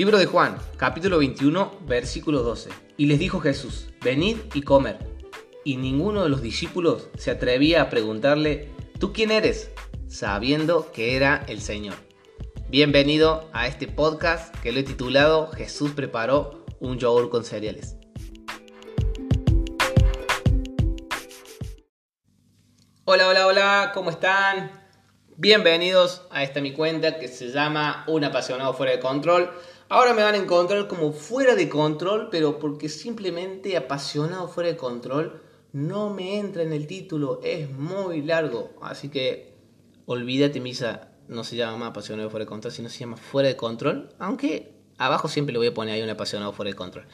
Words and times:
Libro 0.00 0.16
de 0.16 0.24
Juan, 0.24 0.56
capítulo 0.78 1.18
21, 1.18 1.80
versículo 1.82 2.42
12. 2.42 2.70
Y 2.96 3.04
les 3.04 3.18
dijo 3.18 3.38
Jesús, 3.38 3.88
venid 4.02 4.38
y 4.54 4.62
comer. 4.62 4.96
Y 5.62 5.76
ninguno 5.76 6.22
de 6.22 6.30
los 6.30 6.40
discípulos 6.40 7.10
se 7.18 7.30
atrevía 7.30 7.82
a 7.82 7.90
preguntarle, 7.90 8.70
¿tú 8.98 9.12
quién 9.12 9.30
eres? 9.30 9.70
sabiendo 10.08 10.90
que 10.90 11.16
era 11.16 11.44
el 11.48 11.60
Señor. 11.60 11.96
Bienvenido 12.70 13.50
a 13.52 13.66
este 13.66 13.88
podcast 13.88 14.56
que 14.60 14.72
lo 14.72 14.80
he 14.80 14.84
titulado 14.84 15.48
Jesús 15.48 15.90
preparó 15.90 16.64
un 16.78 16.98
yogur 16.98 17.28
con 17.28 17.44
cereales. 17.44 17.96
Hola, 23.04 23.28
hola, 23.28 23.46
hola, 23.46 23.90
¿cómo 23.92 24.08
están? 24.08 24.80
Bienvenidos 25.36 26.26
a 26.30 26.42
esta 26.42 26.62
mi 26.62 26.72
cuenta 26.72 27.18
que 27.18 27.28
se 27.28 27.48
llama 27.48 28.04
Un 28.08 28.24
apasionado 28.24 28.72
fuera 28.72 28.92
de 28.92 29.00
control. 29.00 29.50
Ahora 29.92 30.14
me 30.14 30.22
van 30.22 30.36
a 30.36 30.38
encontrar 30.38 30.86
como 30.86 31.12
fuera 31.12 31.56
de 31.56 31.68
control, 31.68 32.28
pero 32.30 32.60
porque 32.60 32.88
simplemente 32.88 33.76
apasionado 33.76 34.46
fuera 34.46 34.70
de 34.70 34.76
control 34.76 35.42
no 35.72 36.10
me 36.10 36.38
entra 36.38 36.62
en 36.62 36.72
el 36.72 36.86
título, 36.86 37.40
es 37.42 37.68
muy 37.72 38.22
largo, 38.22 38.70
así 38.82 39.08
que 39.08 39.52
olvídate 40.06 40.60
misa, 40.60 41.08
no 41.26 41.42
se 41.42 41.56
llama 41.56 41.76
más 41.76 41.90
apasionado 41.90 42.30
fuera 42.30 42.44
de 42.44 42.48
control, 42.48 42.72
sino 42.72 42.88
se 42.88 43.00
llama 43.00 43.16
fuera 43.16 43.48
de 43.48 43.56
control, 43.56 44.10
aunque 44.20 44.70
abajo 44.96 45.26
siempre 45.26 45.52
le 45.52 45.58
voy 45.58 45.66
a 45.66 45.74
poner 45.74 45.96
ahí 45.96 46.02
un 46.02 46.10
apasionado 46.10 46.52
fuera 46.52 46.70
de 46.70 46.76
control. 46.76 47.06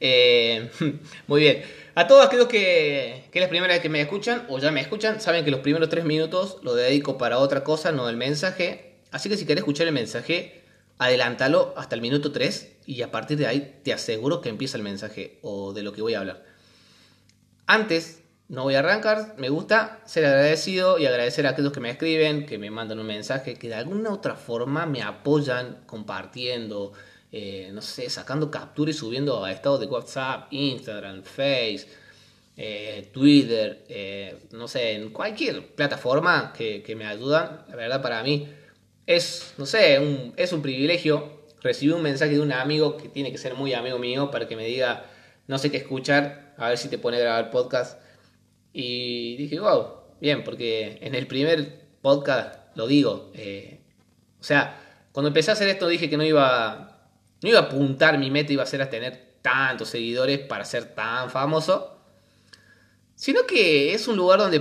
Eh, 0.00 0.70
muy 1.26 1.42
bien. 1.42 1.62
A 1.94 2.06
todos 2.06 2.24
aquellos 2.24 2.46
que, 2.46 3.28
que 3.32 3.38
es 3.38 3.44
la 3.44 3.50
primera 3.50 3.74
vez 3.74 3.82
que 3.82 3.90
me 3.90 4.00
escuchan 4.00 4.46
o 4.48 4.58
ya 4.58 4.70
me 4.70 4.80
escuchan, 4.80 5.20
saben 5.20 5.44
que 5.44 5.50
los 5.50 5.60
primeros 5.60 5.90
tres 5.90 6.06
minutos 6.06 6.56
lo 6.62 6.74
dedico 6.74 7.18
para 7.18 7.36
otra 7.36 7.64
cosa, 7.64 7.92
no 7.92 8.08
el 8.08 8.16
mensaje. 8.16 8.94
Así 9.10 9.28
que 9.28 9.36
si 9.36 9.44
querés 9.44 9.60
escuchar 9.60 9.86
el 9.86 9.92
mensaje, 9.92 10.63
adelántalo 10.98 11.74
hasta 11.76 11.94
el 11.94 12.00
minuto 12.00 12.32
3 12.32 12.76
y 12.86 13.02
a 13.02 13.10
partir 13.10 13.38
de 13.38 13.46
ahí 13.46 13.80
te 13.82 13.92
aseguro 13.92 14.40
que 14.40 14.48
empieza 14.48 14.76
el 14.76 14.82
mensaje 14.82 15.38
o 15.42 15.72
de 15.72 15.82
lo 15.82 15.92
que 15.92 16.02
voy 16.02 16.14
a 16.14 16.20
hablar. 16.20 16.44
Antes, 17.66 18.20
no 18.48 18.64
voy 18.64 18.74
a 18.74 18.80
arrancar, 18.80 19.34
me 19.38 19.48
gusta 19.48 20.00
ser 20.04 20.26
agradecido 20.26 20.98
y 20.98 21.06
agradecer 21.06 21.46
a 21.46 21.50
aquellos 21.50 21.72
que 21.72 21.80
me 21.80 21.90
escriben, 21.90 22.44
que 22.44 22.58
me 22.58 22.70
mandan 22.70 22.98
un 22.98 23.06
mensaje, 23.06 23.54
que 23.54 23.68
de 23.68 23.74
alguna 23.74 24.10
otra 24.10 24.36
forma 24.36 24.84
me 24.84 25.02
apoyan 25.02 25.82
compartiendo, 25.86 26.92
eh, 27.32 27.70
no 27.72 27.80
sé, 27.80 28.10
sacando 28.10 28.50
captura 28.50 28.90
y 28.90 28.94
subiendo 28.94 29.44
a 29.44 29.50
estados 29.50 29.80
de 29.80 29.86
WhatsApp, 29.86 30.52
Instagram, 30.52 31.22
Face, 31.22 31.86
eh, 32.56 33.10
Twitter, 33.12 33.84
eh, 33.88 34.38
no 34.52 34.68
sé, 34.68 34.92
en 34.92 35.10
cualquier 35.10 35.74
plataforma 35.74 36.52
que, 36.52 36.94
me 36.96 37.06
ayudan. 37.06 37.64
La 37.68 37.76
verdad 37.76 38.02
para 38.02 38.22
mí 38.22 38.46
es, 39.06 39.54
no 39.58 39.66
sé, 39.66 40.32
es 40.36 40.52
un 40.52 40.62
privilegio 40.62 41.44
recibir 41.62 41.94
un 41.94 42.02
mensaje 42.02 42.32
de 42.32 42.40
un 42.40 42.52
amigo 42.52 42.96
que 42.96 43.08
tiene 43.08 43.32
que 43.32 43.38
ser 43.38 43.54
muy 43.54 43.72
amigo 43.72 43.98
mío 43.98 44.30
para 44.30 44.46
que 44.46 44.56
me 44.56 44.66
diga, 44.66 45.06
no 45.46 45.58
sé 45.58 45.70
qué 45.70 45.78
escuchar, 45.78 46.54
a 46.58 46.68
ver 46.68 46.78
si 46.78 46.88
te 46.88 46.98
pone 46.98 47.16
a 47.16 47.20
grabar 47.20 47.50
podcast. 47.50 48.00
Y 48.72 49.36
dije, 49.36 49.58
wow, 49.60 49.88
bien, 50.20 50.44
porque 50.44 50.98
en 51.00 51.14
el 51.14 51.26
primer 51.26 51.86
podcast 52.02 52.76
lo 52.76 52.86
digo. 52.86 53.32
o 54.40 54.44
sea, 54.44 54.80
cuando 55.12 55.28
empecé 55.28 55.50
a 55.50 55.54
hacer 55.54 55.68
esto 55.68 55.88
dije 55.88 56.10
que 56.10 56.16
no 56.16 56.24
iba 56.24 56.94
no 57.44 57.50
iba 57.50 57.58
a 57.58 57.62
apuntar, 57.64 58.18
mi 58.18 58.30
meta 58.30 58.54
iba 58.54 58.62
a 58.62 58.66
ser 58.66 58.80
a 58.80 58.88
tener 58.88 59.36
tantos 59.42 59.90
seguidores 59.90 60.38
para 60.38 60.64
ser 60.64 60.94
tan 60.94 61.30
famoso, 61.30 61.98
sino 63.14 63.46
que 63.46 63.92
es 63.92 64.08
un 64.08 64.16
lugar 64.16 64.38
donde 64.38 64.60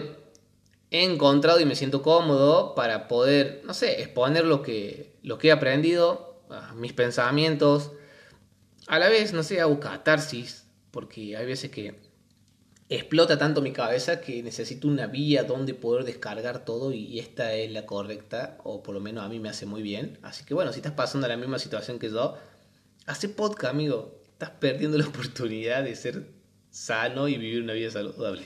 he 0.94 1.04
encontrado 1.04 1.60
y 1.60 1.66
me 1.66 1.76
siento 1.76 2.02
cómodo 2.02 2.74
para 2.76 3.10
poder, 3.10 3.62
no 3.66 3.74
sé, 3.74 4.02
exponer 4.02 4.46
lo 4.46 4.62
que, 4.62 5.18
lo 5.22 5.38
que 5.38 5.50
he 5.50 5.52
aprendido, 5.52 6.42
mis 6.76 6.94
pensamientos, 6.94 7.92
a 8.88 8.98
la 9.00 9.10
vez, 9.10 9.34
no 9.34 9.44
sé, 9.44 9.60
hago 9.60 9.82
catarsis, 9.82 10.66
porque 10.92 11.36
hay 11.36 11.46
veces 11.46 11.70
que 11.70 12.02
explota 12.88 13.38
tanto 13.38 13.62
mi 13.62 13.74
cabeza 13.74 14.22
que 14.22 14.42
necesito 14.44 14.88
una 14.88 15.08
vía 15.08 15.44
donde 15.44 15.74
poder 15.74 16.06
descargar 16.06 16.64
todo 16.64 16.94
y 16.94 17.20
esta 17.20 17.54
es 17.54 17.72
la 17.72 17.86
correcta, 17.86 18.58
o 18.64 18.82
por 18.84 18.96
lo 18.96 19.02
menos 19.02 19.26
a 19.26 19.30
mí 19.30 19.40
me 19.40 19.50
hace 19.50 19.66
muy 19.66 19.82
bien. 19.82 20.20
Así 20.22 20.46
que 20.46 20.54
bueno, 20.54 20.72
si 20.72 20.80
estás 20.80 20.94
pasando 20.94 21.28
la 21.28 21.36
misma 21.36 21.60
situación 21.60 22.00
que 22.00 22.10
yo, 22.10 22.38
Hace 23.06 23.28
podcast, 23.28 23.74
amigo. 23.74 24.22
Estás 24.32 24.52
perdiendo 24.52 24.98
la 24.98 25.06
oportunidad 25.10 25.84
de 25.84 25.96
ser 25.96 26.26
sano 26.70 27.28
y 27.28 27.38
vivir 27.38 27.62
una 27.62 27.74
vida 27.74 27.92
saludable. 27.92 28.44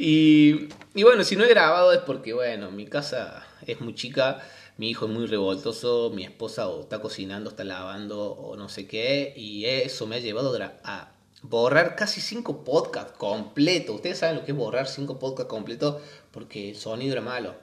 Y, 0.00 0.68
bueno, 0.94 1.24
si 1.24 1.34
no 1.34 1.44
he 1.44 1.48
grabado 1.48 1.92
es 1.92 1.98
porque, 1.98 2.32
bueno, 2.32 2.70
mi 2.70 2.86
casa 2.86 3.44
es 3.66 3.80
muy 3.80 3.96
chica, 3.96 4.40
mi 4.76 4.90
hijo 4.90 5.06
es 5.06 5.12
muy 5.12 5.26
revoltoso, 5.26 6.12
mi 6.14 6.22
esposa 6.22 6.68
está 6.80 7.00
cocinando, 7.00 7.50
está 7.50 7.64
lavando 7.64 8.30
o 8.30 8.56
no 8.56 8.68
sé 8.68 8.86
qué, 8.86 9.34
y 9.36 9.64
eso 9.64 10.06
me 10.06 10.16
ha 10.16 10.18
llevado 10.20 10.56
a 10.84 11.12
borrar 11.42 11.96
casi 11.96 12.20
cinco 12.20 12.62
podcasts 12.62 13.18
completos. 13.18 13.96
Ustedes 13.96 14.18
saben 14.18 14.36
lo 14.36 14.44
que 14.44 14.52
es 14.52 14.56
borrar 14.56 14.86
cinco 14.86 15.18
podcasts 15.18 15.50
completos 15.50 16.00
porque 16.30 16.70
el 16.70 16.76
sonido 16.76 17.14
era 17.14 17.20
malo. 17.20 17.56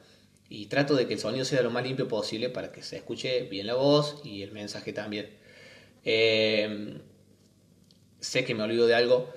Y 0.50 0.66
trato 0.66 0.94
de 0.96 1.08
que 1.08 1.14
el 1.14 1.20
sonido 1.22 1.46
sea 1.46 1.62
lo 1.62 1.72
más 1.72 1.84
limpio 1.84 2.10
posible 2.10 2.50
para 2.50 2.74
que 2.74 2.84
se 2.84 2.98
escuche 2.98 3.44
bien 3.44 3.66
la 3.66 3.76
voz 3.76 4.20
y 4.26 4.42
el 4.42 4.52
mensaje 4.52 4.92
también. 4.92 5.30
Eh, 6.04 7.00
sé 8.20 8.44
que 8.44 8.54
me 8.54 8.64
olvido 8.64 8.88
de 8.88 8.96
algo. 8.96 9.30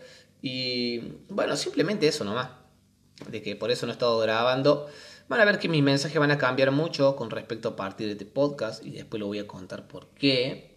Y 0.43 0.99
bueno, 1.29 1.57
simplemente 1.57 2.09
eso 2.09 2.25
nomás. 2.25 2.58
De 3.27 3.43
que 3.43 3.56
por 3.56 3.71
eso 3.71 3.87
no 3.87 3.93
he 3.93 3.95
estado 3.95 4.19
grabando. 4.19 4.87
Van 5.29 5.41
a 5.41 5.45
ver 5.45 5.59
que 5.59 5.69
mis 5.69 5.83
mensajes 5.83 6.19
van 6.19 6.31
a 6.31 6.39
cambiar 6.39 6.71
mucho 6.71 7.17
con 7.17 7.31
respecto 7.31 7.71
a 7.71 7.77
partir 7.77 8.06
de 8.06 8.12
este 8.12 8.25
podcast. 8.25 8.84
Y 8.84 8.91
después 8.91 9.21
lo 9.21 9.27
voy 9.27 9.39
a 9.39 9.47
contar 9.47 9.89
por 9.89 10.09
qué. 10.09 10.77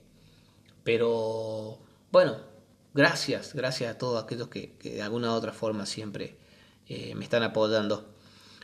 Pero 0.83 1.79
bueno, 2.11 2.37
gracias. 2.93 3.53
Gracias 3.53 3.93
a 3.93 3.97
todos 3.97 4.23
aquellos 4.23 4.47
que, 4.49 4.77
de 4.81 5.01
alguna 5.01 5.31
u 5.31 5.35
otra 5.35 5.53
forma 5.53 5.85
siempre 5.85 6.37
eh, 6.87 7.13
me 7.15 7.23
están 7.23 7.43
apoyando. 7.43 8.13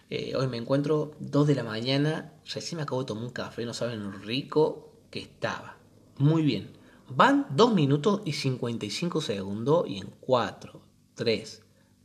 Eh, 0.09 0.33
hoy 0.35 0.47
me 0.47 0.57
encuentro 0.57 1.11
2 1.19 1.47
de 1.47 1.55
la 1.55 1.63
mañana. 1.63 2.33
Recién 2.53 2.77
me 2.77 2.83
acabo 2.83 3.01
de 3.01 3.07
tomar 3.07 3.23
un 3.23 3.31
café. 3.31 3.65
No 3.65 3.73
saben 3.73 4.03
lo 4.03 4.11
rico 4.11 4.91
que 5.11 5.19
estaba. 5.19 5.77
Muy 6.17 6.41
bien. 6.41 6.71
Van 7.09 7.47
2 7.51 7.73
minutos 7.73 8.21
y 8.25 8.33
55 8.33 9.21
segundos 9.21 9.85
y 9.87 9.99
en 9.99 10.07
4, 10.19 10.81
3, 11.15 11.63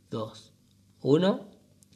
2, 0.09 0.53
1. 1.01 1.52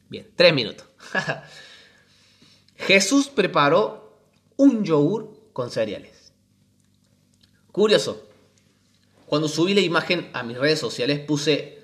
Bien, 0.10 0.28
3 0.36 0.54
minutos. 0.54 0.88
Jesús 2.76 3.28
preparó 3.28 4.18
un 4.56 4.84
yogur 4.84 5.52
con 5.54 5.72
cereales. 5.72 6.32
Curioso. 7.72 8.24
Cuando 9.26 9.48
subí 9.48 9.74
la 9.74 9.82
imagen 9.82 10.30
a 10.34 10.44
mis 10.44 10.58
redes 10.58 10.80
sociales 10.80 11.20
puse, 11.20 11.84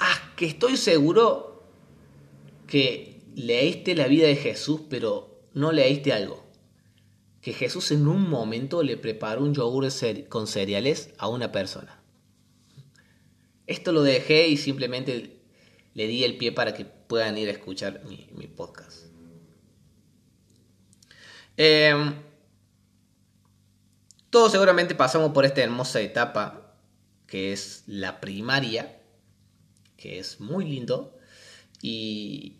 ah, 0.00 0.32
que 0.36 0.46
estoy 0.46 0.76
seguro 0.76 1.64
que 2.66 3.22
leíste 3.34 3.94
la 3.94 4.08
vida 4.08 4.26
de 4.26 4.36
Jesús, 4.36 4.80
pero 4.88 5.44
no 5.54 5.70
leíste 5.70 6.12
algo 6.12 6.50
que 7.40 7.52
Jesús 7.52 7.90
en 7.90 8.06
un 8.06 8.28
momento 8.28 8.82
le 8.82 8.96
preparó 8.96 9.42
un 9.42 9.54
yogur 9.54 9.88
con 10.28 10.46
cereales 10.46 11.10
a 11.18 11.28
una 11.28 11.52
persona. 11.52 12.02
Esto 13.66 13.92
lo 13.92 14.02
dejé 14.02 14.48
y 14.48 14.56
simplemente 14.56 15.39
le 15.94 16.06
di 16.06 16.24
el 16.24 16.36
pie 16.36 16.52
para 16.52 16.74
que 16.74 16.84
puedan 16.84 17.36
ir 17.38 17.48
a 17.48 17.52
escuchar 17.52 18.02
mi, 18.04 18.46
podcast. 18.46 19.06
Em, 21.56 22.14
todos 24.30 24.52
seguramente 24.52 24.94
pasamos 24.94 25.32
por 25.32 25.44
esta 25.44 25.62
hermosa 25.62 26.00
etapa 26.00 26.76
que 27.26 27.52
es 27.52 27.84
la 27.86 28.20
primaria, 28.20 29.00
que 29.96 30.18
es 30.18 30.40
muy 30.40 30.64
lindo, 30.64 31.16
y, 31.80 32.56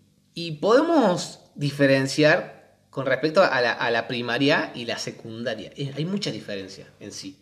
podemos 0.60 1.40
diferenciar 1.54 2.78
con 2.88 3.04
respecto 3.04 3.42
a 3.42 3.60
la, 3.60 4.08
primaria 4.08 4.72
y 4.74 4.84
la 4.84 4.98
secundaria. 4.98 5.72
Hay 5.96 6.04
mucha 6.04 6.30
diferencia 6.30 6.90
en 6.98 7.12
sí. 7.12 7.38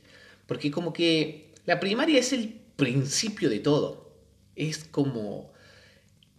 Porque 0.46 0.70
como 0.70 0.92
que 0.92 1.54
la 1.64 1.78
primaria 1.78 2.18
es 2.18 2.32
el 2.32 2.60
principio 2.76 3.50
de 3.50 3.60
todo. 3.60 4.10
Es 4.56 4.84
como... 4.84 5.52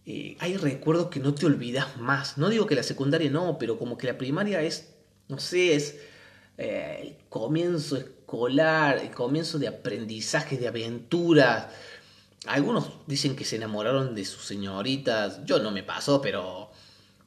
Eh, 0.06 0.36
hay 0.40 0.56
recuerdos 0.56 1.08
que 1.08 1.20
no 1.20 1.34
te 1.34 1.46
olvidas 1.46 1.96
más. 1.98 2.38
No 2.38 2.48
digo 2.48 2.66
que 2.66 2.74
la 2.74 2.82
secundaria 2.82 3.30
no, 3.30 3.58
pero 3.58 3.78
como 3.78 3.98
que 3.98 4.06
la 4.06 4.18
primaria 4.18 4.62
es, 4.62 4.94
no 5.28 5.38
sé, 5.38 5.74
es 5.74 5.98
eh, 6.58 6.98
el 7.02 7.16
comienzo 7.28 7.96
escolar, 7.96 8.98
el 8.98 9.10
comienzo 9.10 9.58
de 9.58 9.68
aprendizaje, 9.68 10.56
de 10.58 10.68
aventuras. 10.68 11.68
Algunos 12.46 12.90
dicen 13.06 13.36
que 13.36 13.44
se 13.44 13.56
enamoraron 13.56 14.14
de 14.14 14.24
sus 14.24 14.44
señoritas. 14.44 15.44
Yo 15.44 15.58
no 15.58 15.70
me 15.70 15.82
pasó, 15.82 16.20
pero 16.20 16.70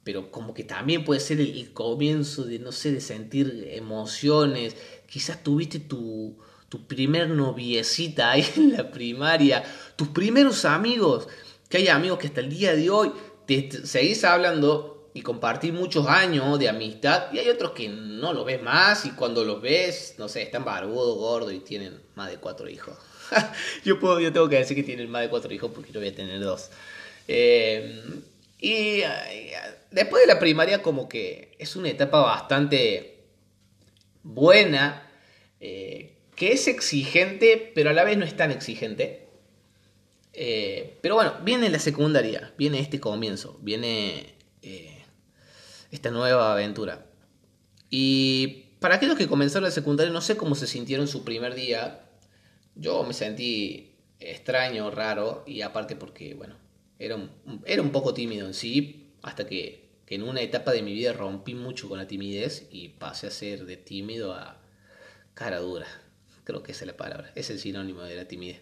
pero 0.04 0.32
como 0.32 0.54
que 0.54 0.64
también 0.64 1.06
puede 1.06 1.20
ser 1.20 1.40
el, 1.40 1.72
comienzo 1.74 2.44
de, 2.44 2.60
no 2.60 2.72
sé, 2.72 2.92
de 2.92 3.02
sentir 3.02 3.70
emociones. 3.72 4.76
Quizás 5.08 5.44
tuviste 5.44 5.80
tu, 5.80 6.38
tu 6.70 6.86
primer 6.88 7.30
noviecita 7.30 8.32
ahí 8.32 8.46
en 8.58 8.74
la 8.74 8.92
primaria, 8.92 9.64
tus 9.96 10.10
primeros 10.10 10.66
amigos, 10.66 11.28
que 11.74 11.78
hay 11.80 11.88
amigos 11.88 12.20
que 12.20 12.28
hasta 12.28 12.40
el 12.40 12.50
día 12.50 12.76
de 12.76 12.88
hoy 12.92 13.12
seguís 13.84 14.24
hablando 14.26 15.10
y 15.16 15.24
compartí 15.24 15.72
muchos 15.72 16.06
años 16.06 16.60
de 16.60 16.70
amistad 16.70 17.34
y 17.34 17.40
hay 17.40 17.50
otros 17.50 17.72
que 17.72 17.90
no 17.90 18.32
los 18.32 18.46
ves 18.46 18.62
más 18.62 19.08
y 19.08 19.10
cuando 19.14 19.44
los 19.44 19.60
ves, 19.60 20.14
no 20.20 20.30
sé, 20.30 20.44
están 20.44 20.64
barbudos, 20.64 21.18
gordos 21.18 21.52
y 21.52 21.62
tienen 21.62 22.00
más 22.14 22.30
de 22.30 22.38
cuatro 22.38 22.70
hijos. 22.70 22.96
yo, 23.84 24.00
puedo, 24.00 24.20
yo 24.20 24.32
tengo 24.32 24.48
que 24.48 24.58
decir 24.58 24.78
que 24.78 24.84
tienen 24.84 25.10
más 25.10 25.24
de 25.24 25.30
cuatro 25.30 25.52
hijos 25.52 25.72
porque 25.74 25.92
yo 25.92 26.00
voy 26.00 26.10
a 26.10 26.16
tener 26.16 26.40
dos. 26.42 26.70
Eh, 27.28 28.04
y 28.60 29.02
después 29.90 30.22
de 30.22 30.32
la 30.32 30.38
primaria 30.38 30.84
como 30.84 31.10
que 31.10 31.56
es 31.58 31.76
una 31.76 31.90
etapa 31.90 32.22
bastante 32.22 33.24
buena, 34.22 35.10
eh, 35.60 36.20
que 36.36 36.52
es 36.52 36.68
exigente, 36.68 37.72
pero 37.74 37.90
a 37.90 37.94
la 37.94 38.04
vez 38.04 38.16
no 38.16 38.26
es 38.26 38.38
tan 38.38 38.52
exigente. 38.52 39.23
Eh, 40.34 41.00
pero 41.02 41.16
bueno, 41.16 41.36
viene 41.44 41.70
la 41.70 41.80
secundaria, 41.80 42.54
viene 42.58 42.80
este 42.80 43.00
comienzo, 43.00 43.60
viene 43.62 44.36
esta 45.92 46.10
nueva 46.10 46.52
aventura. 46.54 47.06
Y 47.90 48.66
para 48.80 48.96
aquellos 48.96 49.16
que 49.16 49.28
comenzaron 49.28 49.66
la 49.66 49.72
secundaria, 49.72 50.12
no 50.12 50.22
sé 50.22 50.36
cómo 50.36 50.56
se 50.56 50.66
sintieron 50.66 51.08
su 51.08 51.24
primer 51.24 51.54
día. 51.54 52.10
Yo 52.76 53.04
me 53.04 53.14
sentí 53.14 53.96
extraño, 54.20 54.90
raro, 54.90 55.44
y 55.46 55.62
aparte 55.62 55.96
porque, 55.96 56.34
bueno, 56.34 56.56
era 56.98 57.16
un, 57.16 57.30
era 57.66 57.82
un 57.82 57.92
poco 57.92 58.14
tímido 58.14 58.48
en 58.48 58.56
sí, 58.56 59.14
hasta 59.22 59.46
que, 59.46 59.90
que, 60.06 60.16
en 60.16 60.24
una 60.24 60.42
etapa 60.42 60.72
de 60.72 60.82
mi 60.82 60.94
vida 60.94 61.14
rompí 61.14 61.54
mucho 61.54 61.88
con 61.88 62.00
la 62.00 62.08
timidez 62.08 62.68
y 62.72 62.90
pasé 62.90 63.28
a 63.28 63.32
ser 63.32 63.66
de 63.66 63.78
tímido 63.78 64.34
a 64.34 64.60
cara 65.36 65.60
dura. 65.60 65.88
Creo 66.44 66.62
que 66.62 66.74
esa 66.74 66.84
es 66.84 66.88
la 66.88 66.98
palabra, 66.98 67.32
es 67.36 67.50
el 67.50 67.60
sinónimo 67.60 68.02
de 68.02 68.16
la 68.16 68.26
timidez. 68.26 68.62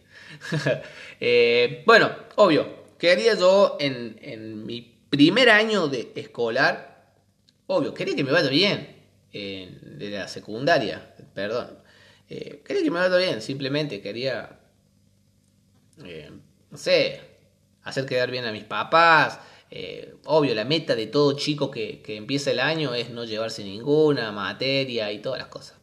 Eh, 1.19 1.83
bueno, 1.85 2.15
obvio, 2.35 2.83
¿qué 2.97 3.11
haría 3.11 3.35
yo 3.35 3.77
en, 3.79 4.17
en 4.21 4.65
mi 4.65 4.81
primer 5.09 5.49
año 5.49 5.87
de 5.87 6.11
escolar? 6.15 7.13
Obvio, 7.67 7.93
quería 7.93 8.15
que 8.15 8.23
me 8.23 8.31
vaya 8.31 8.49
bien 8.49 9.01
de 9.31 10.09
la 10.11 10.27
secundaria, 10.27 11.15
perdón. 11.33 11.77
Eh, 12.29 12.61
quería 12.65 12.83
que 12.83 12.91
me 12.91 12.99
vaya 12.99 13.17
bien, 13.17 13.41
simplemente 13.41 14.01
quería, 14.01 14.59
eh, 16.03 16.31
no 16.69 16.77
sé, 16.77 17.21
hacer 17.83 18.05
quedar 18.05 18.31
bien 18.31 18.45
a 18.45 18.51
mis 18.51 18.63
papás. 18.63 19.39
Obvio, 20.25 20.53
la 20.53 20.65
meta 20.65 20.95
de 20.95 21.07
todo 21.07 21.33
chico 21.33 21.71
que, 21.71 22.01
empieza 22.07 22.51
el 22.51 22.59
año 22.59 22.93
es 22.93 23.09
no 23.09 23.23
llevarse 23.23 23.63
ninguna 23.63 24.31
materia 24.31 25.11
y 25.11 25.19
todas 25.19 25.39
las 25.39 25.47
cosas. 25.47 25.80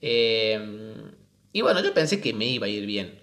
Y 0.00 1.60
bueno, 1.60 1.82
yo 1.82 1.92
pensé 1.94 2.20
que 2.20 2.32
me 2.32 2.46
iba 2.46 2.66
a 2.66 2.70
ir 2.70 2.86
bien. 2.86 3.20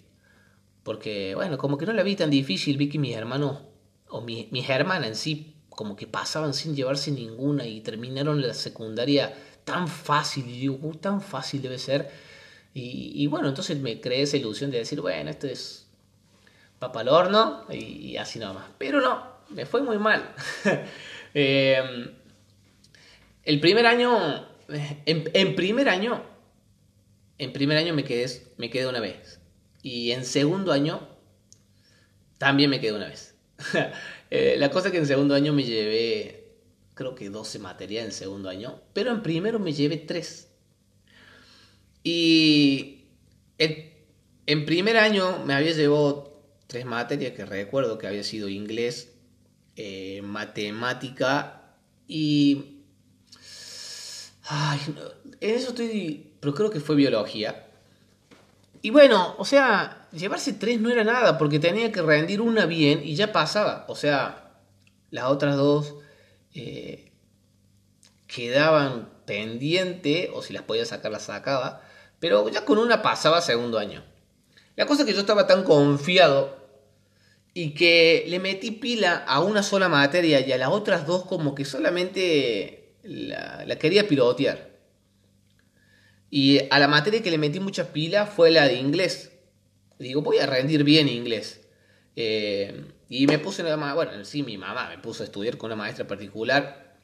Porque, 0.83 1.33
bueno, 1.35 1.57
como 1.57 1.77
que 1.77 1.85
no 1.85 1.93
la 1.93 2.03
vi 2.03 2.15
tan 2.15 2.29
difícil, 2.29 2.77
vi 2.77 2.89
que 2.89 2.99
mis 2.99 3.15
hermanos, 3.15 3.59
o 4.09 4.21
mis 4.21 4.69
hermanas 4.69 5.07
en 5.07 5.15
sí, 5.15 5.55
como 5.75 5.95
que 5.95 6.07
pasaban 6.07 6.53
sin 6.53 6.75
llevarse 6.75 7.11
ninguna 7.11 7.65
y 7.67 7.81
terminaron 7.81 8.41
la 8.41 8.53
secundaria 8.53 9.33
tan 9.63 9.87
fácil. 9.87 10.47
Y 10.47 10.59
digo, 10.59 10.91
tan 10.99 11.21
fácil 11.21 11.61
debe 11.61 11.77
ser. 11.77 12.09
Y, 12.73 13.25
bueno, 13.27 13.47
entonces 13.47 13.79
me 13.79 14.01
creé 14.01 14.23
esa 14.23 14.35
ilusión 14.35 14.69
de 14.69 14.79
decir, 14.79 14.99
bueno, 14.99 15.29
esto 15.29 15.47
es 15.47 15.87
papal 16.77 17.07
horno 17.07 17.63
y, 17.71 18.17
así 18.17 18.37
nada 18.37 18.53
más. 18.53 18.65
Pero 18.77 18.99
no, 18.99 19.23
me 19.49 19.65
fue 19.65 19.81
muy 19.81 19.97
mal. 19.97 20.33
Em, 21.37 22.11
el 23.43 23.59
primer 23.59 23.85
año, 23.85 24.47
en, 25.05 25.55
primer 25.55 25.89
año, 25.89 26.23
en 27.37 27.53
primer 27.53 27.77
año 27.77 27.93
me 27.93 28.03
quedé, 28.03 28.25
me 28.57 28.69
quedé 28.69 28.87
una 28.87 28.99
vez. 28.99 29.39
Y 29.81 30.11
en 30.11 30.25
segundo 30.25 30.71
año, 30.71 31.07
también 32.37 32.69
me 32.69 32.79
quedé 32.79 32.93
una 32.93 33.07
vez. 33.07 33.35
Eh, 34.31 34.55
la 34.57 34.71
cosa 34.71 34.91
que 34.91 34.97
en 34.97 35.05
segundo 35.05 35.35
año 35.35 35.53
me 35.53 35.63
llevé, 35.63 36.55
creo 36.95 37.13
que 37.13 37.29
12 37.29 37.59
materias 37.59 38.05
en 38.05 38.11
segundo 38.11 38.49
año, 38.49 38.81
pero 38.91 39.11
en 39.11 39.21
primero 39.21 39.59
me 39.59 39.71
llevé 39.71 39.97
3. 39.97 40.49
Y 42.03 43.05
en, 43.57 44.65
primer 44.65 44.97
año 44.97 45.43
me 45.45 45.53
había 45.53 45.73
llevado 45.73 46.41
tres 46.67 46.85
materias 46.85 47.33
que 47.33 47.45
recuerdo 47.45 47.99
que 47.99 48.07
había 48.07 48.23
sido 48.23 48.49
inglés, 48.49 49.13
eh, 49.75 50.21
matemática 50.23 51.77
y... 52.07 52.81
Ay, 54.47 54.79
en 54.87 55.55
eso 55.55 55.69
estoy... 55.69 56.34
Pero 56.45 56.53
creo 56.53 56.69
que 56.69 56.79
fue 56.79 56.95
biología. 56.95 57.65
Y 58.83 58.91
bueno, 58.91 59.33
o 59.39 59.45
sea, 59.45 60.07
llevarse 60.11 60.53
tres 60.53 60.79
no 60.79 60.91
era 60.91 61.03
nada, 61.03 61.39
porque 61.39 61.57
tenía 61.57 61.91
que 61.91 62.03
rendir 62.03 62.39
una 62.39 62.67
bien 62.67 63.01
y 63.03 63.15
ya 63.15 63.31
pasaba. 63.31 63.85
O 63.87 63.95
sea, 63.95 64.59
las 65.09 65.25
otras 65.25 65.55
dos 65.55 65.95
eh, 66.53 67.11
quedaban 68.27 69.09
pendiente, 69.25 70.29
o 70.35 70.43
si 70.43 70.53
las 70.53 70.61
podía 70.61 70.85
sacar, 70.85 71.11
las 71.11 71.23
sacaba. 71.23 71.81
Pero 72.19 72.47
ya 72.49 72.63
con 72.63 72.77
una 72.77 73.01
pasaba 73.01 73.41
segundo 73.41 73.79
año. 73.79 74.03
La 74.75 74.85
cosa 74.85 75.01
es 75.01 75.07
que 75.07 75.15
yo 75.15 75.21
estaba 75.21 75.47
tan 75.47 75.63
confiado 75.63 76.59
y 77.55 77.73
que 77.73 78.23
le 78.27 78.37
metí 78.37 78.69
pila 78.69 79.15
a 79.27 79.39
una 79.39 79.63
sola 79.63 79.89
materia 79.89 80.45
y 80.45 80.51
a 80.51 80.59
las 80.59 80.69
otras 80.69 81.07
dos 81.07 81.25
como 81.25 81.55
que 81.55 81.65
solamente 81.65 82.93
la, 83.01 83.65
la 83.65 83.77
quería 83.77 84.07
pilotear. 84.07 84.74
Y 86.35 86.67
a 86.69 86.79
la 86.79 86.89
materia 86.89 87.23
que 87.23 87.31
le 87.31 87.37
metí 87.37 87.61
muchas 87.61 87.87
pilas 87.87 88.29
fue 88.29 88.51
la 88.51 88.67
de 88.67 88.73
inglés. 88.73 89.31
Digo, 89.99 90.21
voy 90.21 90.39
a 90.39 90.45
rendir 90.45 90.83
bien 90.83 91.07
inglés. 91.07 91.61
Eh, 92.17 92.87
y 93.07 93.25
me 93.25 93.39
puse, 93.39 93.63
bueno, 93.63 94.25
sí, 94.25 94.43
mi 94.43 94.57
mamá 94.57 94.89
me 94.89 94.97
puso 94.97 95.23
a 95.23 95.27
estudiar 95.27 95.57
con 95.57 95.69
una 95.69 95.77
maestra 95.77 96.05
particular. 96.07 96.97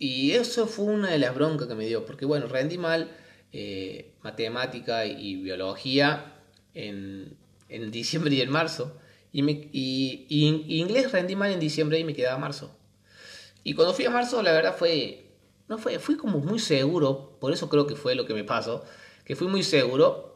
Y 0.00 0.32
eso 0.32 0.66
fue 0.66 0.86
una 0.86 1.12
de 1.12 1.18
las 1.18 1.36
broncas 1.36 1.68
que 1.68 1.76
me 1.76 1.86
dio, 1.86 2.04
porque 2.04 2.24
bueno, 2.24 2.48
rendí 2.48 2.76
mal 2.76 3.12
eh, 3.52 4.10
matemática 4.22 5.06
y 5.06 5.36
biología 5.36 6.34
en, 6.74 7.36
en, 7.68 7.92
diciembre 7.92 8.34
y 8.34 8.40
en 8.40 8.50
marzo. 8.50 8.98
Y, 9.30 10.26
inglés 10.80 11.12
rendí 11.12 11.36
mal 11.36 11.52
en 11.52 11.60
diciembre 11.60 12.00
y 12.00 12.02
me 12.02 12.12
quedaba 12.12 12.38
marzo. 12.38 12.76
Y 13.62 13.74
cuando 13.74 13.94
fui 13.94 14.06
a 14.06 14.10
marzo, 14.10 14.42
la 14.42 14.50
verdad 14.50 14.74
fue 14.76 15.23
no 15.68 15.78
fue, 15.78 15.98
fui 15.98 16.16
como 16.16 16.38
muy 16.38 16.58
seguro, 16.58 17.36
por 17.40 17.52
eso 17.52 17.68
creo 17.68 17.86
que 17.86 17.96
fue 17.96 18.14
lo 18.14 18.26
que 18.26 18.34
me 18.34 18.44
pasó, 18.44 18.84
que 19.24 19.36
fui 19.36 19.48
muy 19.48 19.62
seguro 19.62 20.34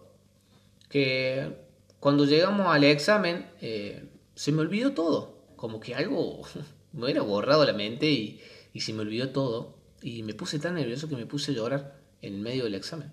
que 0.89 1.57
cuando 2.01 2.25
llegamos 2.25 2.67
al 2.69 2.85
examen 2.85 3.51
eh, 3.61 4.09
se 4.35 4.53
me 4.53 4.63
olvidó 4.63 4.93
todo, 4.93 5.39
como 5.57 5.81
que 5.81 5.95
algo 5.95 6.43
me 6.93 7.11
era 7.11 7.23
borrado 7.23 7.65
la 7.65 7.73
mente 7.73 8.07
y, 8.07 8.41
se 8.81 8.93
me 8.93 9.01
olvidó 9.01 9.31
todo 9.31 9.77
y 10.03 10.23
me 10.23 10.35
puse 10.35 10.61
tan 10.61 10.76
nervioso 10.76 11.09
que 11.09 11.17
me 11.17 11.26
puse 11.26 11.50
a 11.50 11.55
llorar 11.55 12.00
en 12.23 12.41
medio 12.41 12.62
del 12.62 12.76
examen. 12.76 13.11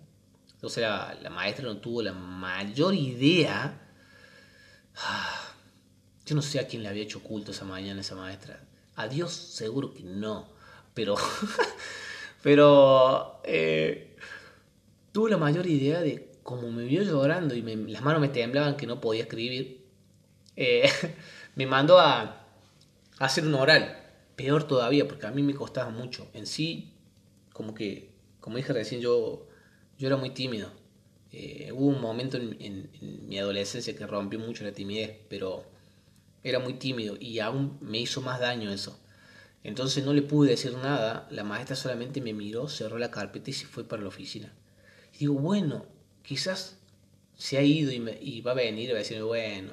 Entonces 0.54 0.84
la, 0.84 1.18
la 1.24 1.32
maestra 1.32 1.66
no 1.66 1.78
tuvo 1.78 2.04
la 2.04 2.14
mayor 2.14 2.94
idea. 2.94 3.82
Yo 6.28 6.36
no 6.36 6.44
sé 6.44 6.60
a 6.60 6.68
quién 6.68 6.84
le 6.84 6.90
había 6.90 7.02
hecho 7.02 7.24
culto 7.24 7.50
esa 7.50 7.66
mañana 7.66 8.02
esa 8.02 8.14
maestra. 8.14 8.64
A 8.96 9.08
Dios 9.08 9.34
seguro 9.34 9.92
que 9.92 10.04
no. 10.04 10.48
Pero 10.94 11.16
Pero 12.46 13.42
eh, 13.44 14.16
tuve 15.12 15.32
la 15.32 15.38
mayor 15.38 15.66
idea 15.66 16.00
de 16.00 16.30
cómo 16.44 16.70
me 16.70 16.84
vio 16.84 17.02
llorando 17.02 17.56
y 17.56 17.64
las 17.88 18.04
manos 18.04 18.22
me 18.22 18.28
temblaban 18.28 18.78
que 18.78 18.86
no 18.86 19.02
podía 19.02 19.24
escribir. 19.24 19.84
Eh, 20.56 20.88
me 21.56 21.66
mandó 21.66 22.00
a, 22.00 22.46
hacer 23.18 23.48
un 23.48 23.56
oral. 23.56 23.98
Peor 24.36 24.68
todavía, 24.68 25.08
porque 25.08 25.26
a 25.26 25.32
mí 25.32 25.42
me 25.42 25.56
costaba 25.56 25.90
mucho. 25.90 26.28
En 26.36 26.46
sí, 26.46 26.94
como 27.52 27.74
que, 27.74 28.12
como 28.40 28.58
dije 28.58 28.74
recién, 28.74 29.02
yo, 29.02 29.48
yo 29.98 30.06
era 30.06 30.16
muy 30.16 30.30
tímido. 30.30 30.70
Eh, 31.32 31.72
hubo 31.74 31.88
un 31.88 32.00
momento 32.00 32.38
en, 32.38 32.58
en, 32.60 33.28
mi 33.28 33.40
adolescencia 33.40 33.96
que 33.96 34.06
rompió 34.06 34.38
mucho 34.38 34.64
la 34.64 34.72
timidez, 34.72 35.18
pero 35.30 35.64
era 36.44 36.60
muy 36.60 36.76
tímido 36.76 37.18
y 37.20 37.40
aún 37.40 37.80
me 37.82 37.98
hizo 37.98 38.22
más 38.22 38.40
daño 38.40 38.70
eso. 38.70 39.00
Entonces 39.66 40.06
no 40.06 40.14
le 40.14 40.22
pude 40.22 40.52
decir 40.52 40.78
nada, 40.78 41.28
la 41.32 41.44
maestra 41.44 41.76
solamente 41.76 42.22
me 42.22 42.34
miró, 42.34 42.70
cerró 42.70 43.00
la 43.00 43.10
carpeta 43.10 43.50
y 43.50 43.54
se 43.54 43.66
fue 43.66 43.84
para 43.84 44.04
la 44.04 44.10
oficina. 44.10 44.54
Y 45.16 45.18
digo, 45.20 45.34
bueno, 45.34 45.88
quizás 46.22 46.78
se 47.36 47.58
ha 47.58 47.64
ido 47.64 47.92
y, 47.92 48.42
va 48.42 48.52
a 48.52 48.54
venir 48.54 48.90
y 48.90 48.92
va 48.92 49.00
a 49.00 49.00
decirme, 49.00 49.24
bueno, 49.24 49.72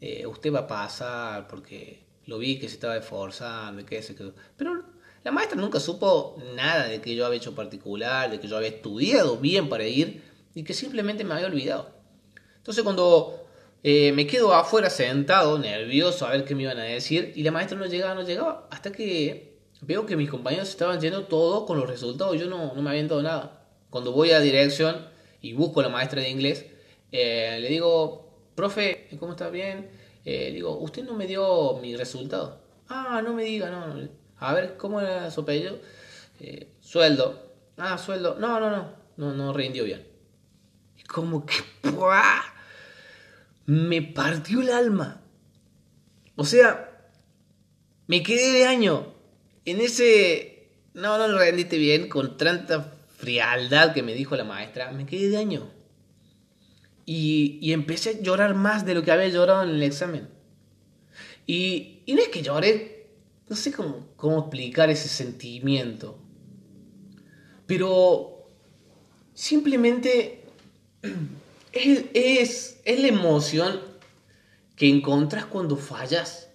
eh, 0.00 0.26
usted 0.26 0.52
va 0.52 0.60
a 0.60 0.66
pasar 0.66 1.46
porque 1.46 2.00
lo 2.26 2.38
vi 2.38 2.58
que 2.58 2.68
se 2.68 2.74
estaba 2.74 2.96
esforzando 2.96 3.82
y 3.82 3.84
que 3.84 4.02
se 4.02 4.16
quedó. 4.16 4.34
Pero 4.56 4.82
la 5.22 5.30
maestra 5.30 5.60
nunca 5.60 5.78
supo 5.78 6.36
nada 6.56 6.88
de 6.88 7.00
que 7.00 7.14
yo 7.14 7.24
había 7.24 7.38
hecho 7.38 7.54
particular, 7.54 8.32
de 8.32 8.40
que 8.40 8.48
yo 8.48 8.56
había 8.56 8.70
estudiado 8.70 9.36
bien 9.36 9.68
para 9.68 9.86
ir 9.86 10.24
y 10.56 10.64
que 10.64 10.74
simplemente 10.74 11.22
me 11.22 11.34
había 11.34 11.46
olvidado. 11.46 11.88
Entonces 12.56 12.82
cuando 12.82 13.39
eh, 13.82 14.12
me 14.12 14.26
quedo 14.26 14.54
afuera 14.54 14.90
sentado, 14.90 15.58
nervioso 15.58 16.26
a 16.26 16.30
ver 16.30 16.44
qué 16.44 16.54
me 16.54 16.62
iban 16.64 16.78
a 16.78 16.84
decir. 16.84 17.32
Y 17.34 17.42
la 17.42 17.50
maestra 17.50 17.78
no 17.78 17.86
llegaba, 17.86 18.14
no 18.14 18.22
llegaba. 18.22 18.68
Hasta 18.70 18.92
que 18.92 19.58
veo 19.80 20.06
que 20.06 20.16
mis 20.16 20.30
compañeros 20.30 20.68
estaban 20.68 21.00
yendo 21.00 21.24
todo 21.24 21.64
con 21.66 21.78
los 21.78 21.88
resultados. 21.88 22.38
Yo 22.38 22.46
no, 22.46 22.74
no 22.74 22.82
me 22.82 22.90
habían 22.90 23.08
dado 23.08 23.22
nada. 23.22 23.66
Cuando 23.88 24.12
voy 24.12 24.30
a 24.32 24.40
dirección 24.40 25.08
y 25.40 25.54
busco 25.54 25.80
a 25.80 25.84
la 25.84 25.88
maestra 25.88 26.20
de 26.20 26.28
inglés, 26.28 26.66
eh, 27.12 27.58
le 27.60 27.68
digo, 27.68 28.30
profe, 28.54 29.08
¿cómo 29.18 29.32
está 29.32 29.48
bien? 29.50 29.90
Eh, 30.24 30.50
digo, 30.52 30.76
usted 30.78 31.02
no 31.04 31.14
me 31.14 31.26
dio 31.26 31.78
mi 31.80 31.96
resultado. 31.96 32.60
Ah, 32.88 33.22
no 33.24 33.32
me 33.32 33.44
diga, 33.44 33.70
no. 33.70 34.08
A 34.38 34.54
ver, 34.54 34.76
¿cómo 34.76 35.00
era 35.00 35.30
su 35.30 35.40
apellido? 35.40 35.78
Eh, 36.40 36.68
sueldo. 36.80 37.50
Ah, 37.76 37.96
sueldo. 37.98 38.36
No, 38.38 38.60
no, 38.60 38.70
no. 38.70 39.00
No, 39.16 39.32
no 39.32 39.52
rindió 39.52 39.84
bien. 39.84 40.06
Y 40.98 41.02
como 41.04 41.44
que... 41.44 41.54
¡pua! 41.90 42.49
Me 43.66 44.02
partió 44.02 44.60
el 44.60 44.70
alma. 44.70 45.22
O 46.36 46.44
sea, 46.44 46.90
me 48.06 48.22
quedé 48.22 48.52
de 48.52 48.66
año. 48.66 49.14
En 49.64 49.80
ese... 49.80 50.68
No, 50.94 51.18
no 51.18 51.28
lo 51.28 51.38
rendiste 51.38 51.78
bien 51.78 52.08
con 52.08 52.36
tanta 52.36 52.92
frialdad 53.16 53.92
que 53.94 54.02
me 54.02 54.14
dijo 54.14 54.34
la 54.36 54.44
maestra. 54.44 54.90
Me 54.90 55.06
quedé 55.06 55.28
de 55.28 55.36
año. 55.36 55.70
Y, 57.06 57.72
empecé 57.72 58.10
a 58.10 58.20
llorar 58.20 58.54
más 58.54 58.86
de 58.86 58.94
lo 58.94 59.02
que 59.02 59.10
había 59.10 59.28
llorado 59.28 59.62
en 59.64 59.70
el 59.70 59.82
examen. 59.82 60.28
Y, 61.46 62.02
no 62.06 62.18
es 62.20 62.28
que 62.28 62.42
lloré, 62.42 63.08
no 63.48 63.56
sé 63.56 63.72
cómo 63.72 64.38
explicar 64.40 64.90
ese 64.90 65.08
sentimiento. 65.08 66.18
Pero 67.66 68.48
simplemente 69.34 70.44
es, 71.72 72.04
es, 72.14 72.80
es 72.84 73.00
la 73.00 73.08
emoción 73.08 73.80
que 74.76 74.88
encontras 74.88 75.46
cuando 75.46 75.76
fallas. 75.76 76.48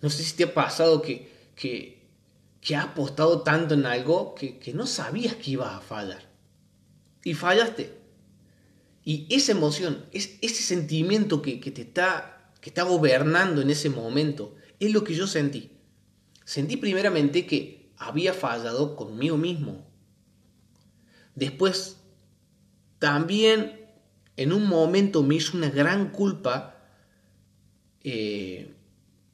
No 0.00 0.10
sé 0.10 0.24
si 0.24 0.36
te 0.36 0.44
ha 0.44 0.54
pasado 0.54 1.02
que, 1.02 1.30
que, 1.54 2.08
que 2.60 2.76
has 2.76 2.86
apostado 2.86 3.42
tanto 3.42 3.74
en 3.74 3.86
algo 3.86 4.34
que, 4.34 4.58
que 4.58 4.72
no 4.72 4.86
sabías 4.86 5.36
que 5.36 5.52
ibas 5.52 5.74
a 5.74 5.80
fallar. 5.80 6.22
Y 7.24 7.34
fallaste. 7.34 7.92
Y 9.04 9.26
esa 9.30 9.52
emoción, 9.52 10.04
es, 10.12 10.38
ese 10.40 10.62
sentimiento 10.62 11.42
que, 11.42 11.60
que 11.60 11.70
te 11.70 11.82
está, 11.82 12.52
que 12.60 12.70
está 12.70 12.82
gobernando 12.84 13.62
en 13.62 13.70
ese 13.70 13.90
momento, 13.90 14.54
es 14.78 14.92
lo 14.92 15.04
que 15.04 15.14
yo 15.14 15.26
sentí. 15.26 15.70
Sentí 16.44 16.76
primeramente 16.76 17.46
que 17.46 17.90
había 17.96 18.34
fallado 18.34 18.96
conmigo 18.96 19.36
mismo. 19.36 19.91
Después, 21.34 21.98
también 22.98 23.88
en 24.36 24.52
un 24.52 24.66
momento 24.66 25.22
me 25.22 25.36
hizo 25.36 25.56
una 25.56 25.70
gran 25.70 26.10
culpa 26.10 26.76
eh, 28.02 28.74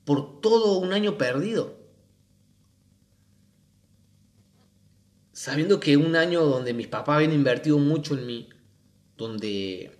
por 0.04 0.40
todo 0.40 0.78
un 0.78 0.92
año 0.92 1.18
perdido. 1.18 1.76
Sabiendo 5.32 5.78
que 5.80 5.96
un 5.96 6.16
año 6.16 6.44
donde 6.44 6.74
mis 6.74 6.88
papás 6.88 7.16
habían 7.16 7.32
invertido 7.32 7.78
mucho 7.78 8.14
en 8.14 8.26
mí, 8.26 8.48
donde, 9.16 9.92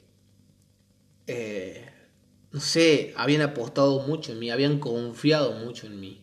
eh, 1.27 1.91
no 2.51 2.61
sé, 2.61 3.15
habían 3.17 3.43
apostado 3.43 4.01
mucho 4.01 4.33
en 4.33 4.41
mí, 4.41 4.51
habían 4.51 4.81
confiado 4.81 5.53
mucho 5.53 5.87
en 5.87 6.01
mí. 6.01 6.23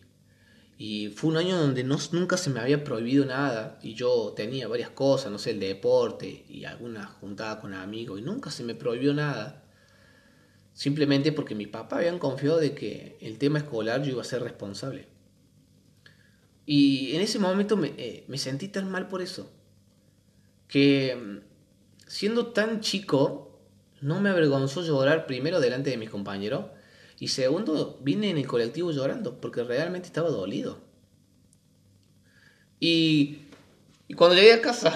Y 0.78 1.08
fue 1.08 1.30
un 1.30 1.38
año 1.38 1.56
donde 1.56 1.84
nunca 1.84 2.36
se 2.36 2.50
me 2.50 2.60
había 2.60 2.84
prohibido 2.84 3.24
nada 3.24 3.78
y 3.82 3.94
yo 3.94 4.34
tenía 4.36 4.68
varias 4.68 4.90
cosas, 4.90 5.32
no 5.32 5.38
sé, 5.38 5.52
el 5.52 5.60
deporte 5.60 6.44
y 6.48 6.64
algunas 6.64 7.06
juntadas 7.06 7.60
con 7.60 7.72
amigos 7.72 8.20
y 8.20 8.22
nunca 8.22 8.50
se 8.50 8.62
me 8.62 8.74
prohibió 8.74 9.14
nada. 9.14 9.64
Simplemente 10.74 11.32
porque 11.32 11.54
mis 11.54 11.68
papás 11.68 12.00
habían 12.00 12.18
confiado 12.18 12.58
de 12.58 12.74
que 12.74 13.16
el 13.22 13.38
tema 13.38 13.58
escolar 13.58 14.02
yo 14.02 14.10
iba 14.10 14.20
a 14.20 14.26
ser 14.26 14.42
responsable. 14.42 15.08
Y 16.66 17.16
en 17.16 17.22
ese 17.22 17.38
momento 17.38 17.78
me, 17.78 17.94
eh, 17.96 18.24
me 18.28 18.36
sentí 18.36 18.68
tan 18.68 18.90
mal 18.90 19.08
por 19.08 19.22
eso. 19.22 19.50
Que 20.68 21.16
mm, 21.16 21.38
siendo 22.06 22.48
tan 22.48 22.80
chico, 22.80 23.58
no 24.02 24.20
me 24.20 24.28
avergonzó 24.28 24.82
llorar 24.82 25.24
primero 25.24 25.60
delante 25.60 25.88
de 25.88 25.96
mis 25.96 26.10
compañeros 26.10 26.66
y 27.18 27.28
segundo, 27.28 27.98
vine 28.02 28.30
en 28.30 28.38
el 28.38 28.46
colectivo 28.46 28.92
llorando 28.92 29.40
porque 29.40 29.64
realmente 29.64 30.06
estaba 30.06 30.28
dolido. 30.28 30.78
Y, 32.78 33.38
cuando 34.16 34.36
llegué 34.36 34.52
a 34.52 34.60
casa, 34.60 34.94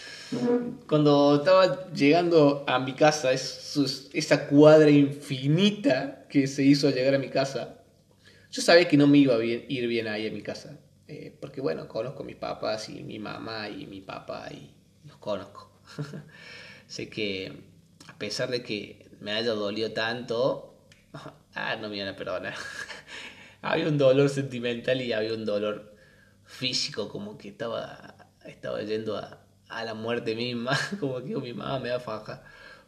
cuando 0.88 1.36
estaba 1.36 1.90
llegando 1.92 2.64
a 2.66 2.78
mi 2.78 2.94
casa, 2.94 3.32
es, 3.32 4.08
esa 4.12 4.46
cuadra 4.46 4.90
infinita 4.90 6.26
que 6.28 6.46
se 6.46 6.62
hizo 6.62 6.90
llegar 6.90 7.14
a 7.14 7.18
mi 7.18 7.28
casa, 7.28 7.80
yo 8.50 8.62
sabía 8.62 8.86
que 8.86 8.96
no 8.96 9.06
me 9.06 9.18
iba 9.18 9.34
a 9.34 9.44
ir 9.44 9.86
bien 9.88 10.06
ahí 10.06 10.28
a 10.28 10.30
mi 10.30 10.42
casa. 10.42 10.78
Eh, 11.08 11.36
porque 11.40 11.60
bueno, 11.60 11.88
conozco 11.88 12.22
a 12.22 12.26
mis 12.26 12.36
papás 12.36 12.88
y 12.88 13.02
mi 13.02 13.18
mamá 13.18 13.68
y 13.68 13.86
mi 13.86 14.00
papá 14.00 14.48
y 14.50 14.70
los 15.06 15.16
conozco. 15.18 15.70
sé 16.86 17.10
que 17.10 17.52
a 18.08 18.16
pesar 18.18 18.50
de 18.50 18.62
que 18.62 19.10
me 19.20 19.32
haya 19.32 19.52
dolido 19.52 19.92
tanto, 19.92 20.71
ah, 21.54 21.76
no 21.76 21.88
me 21.88 21.96
iban 21.96 22.08
a 22.08 22.16
perdonar. 22.16 22.54
había 23.62 23.88
un 23.88 23.98
dolor 23.98 24.28
sentimental 24.28 25.00
y 25.00 25.12
había 25.12 25.34
un 25.34 25.44
dolor 25.44 25.94
físico, 26.44 27.08
como 27.08 27.38
que 27.38 27.48
estaba, 27.48 28.28
estaba 28.44 28.82
yendo 28.82 29.16
a, 29.16 29.44
a 29.68 29.84
la 29.84 29.94
muerte 29.94 30.34
misma, 30.34 30.78
como 31.00 31.22
que 31.22 31.36
mi 31.36 31.52
mamá 31.54 31.78
me 31.78 31.88
da 31.90 32.00
faja. 32.00 32.42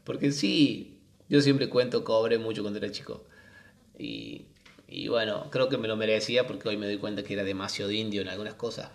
Porque 0.04 0.32
sí, 0.32 1.00
yo 1.28 1.40
siempre 1.40 1.68
cuento, 1.68 2.04
cobré 2.04 2.38
mucho 2.38 2.62
cuando 2.62 2.78
era 2.78 2.90
chico. 2.90 3.26
Y, 3.98 4.46
y 4.88 5.08
bueno, 5.08 5.50
creo 5.50 5.68
que 5.68 5.78
me 5.78 5.88
lo 5.88 5.96
merecía 5.96 6.46
porque 6.46 6.68
hoy 6.68 6.76
me 6.76 6.86
doy 6.86 6.98
cuenta 6.98 7.22
que 7.24 7.34
era 7.34 7.44
demasiado 7.44 7.90
indio 7.92 8.22
en 8.22 8.28
algunas 8.28 8.54
cosas. 8.54 8.90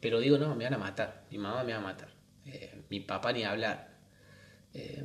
Pero 0.00 0.20
digo, 0.20 0.38
no, 0.38 0.54
me 0.54 0.64
van 0.64 0.74
a 0.74 0.78
matar. 0.78 1.24
Mi 1.30 1.38
mamá 1.38 1.64
me 1.64 1.72
va 1.72 1.78
a 1.78 1.82
matar. 1.82 2.08
Eh, 2.46 2.82
mi 2.90 3.00
papá 3.00 3.32
ni 3.32 3.44
hablar. 3.44 3.88
Eh, 4.74 5.02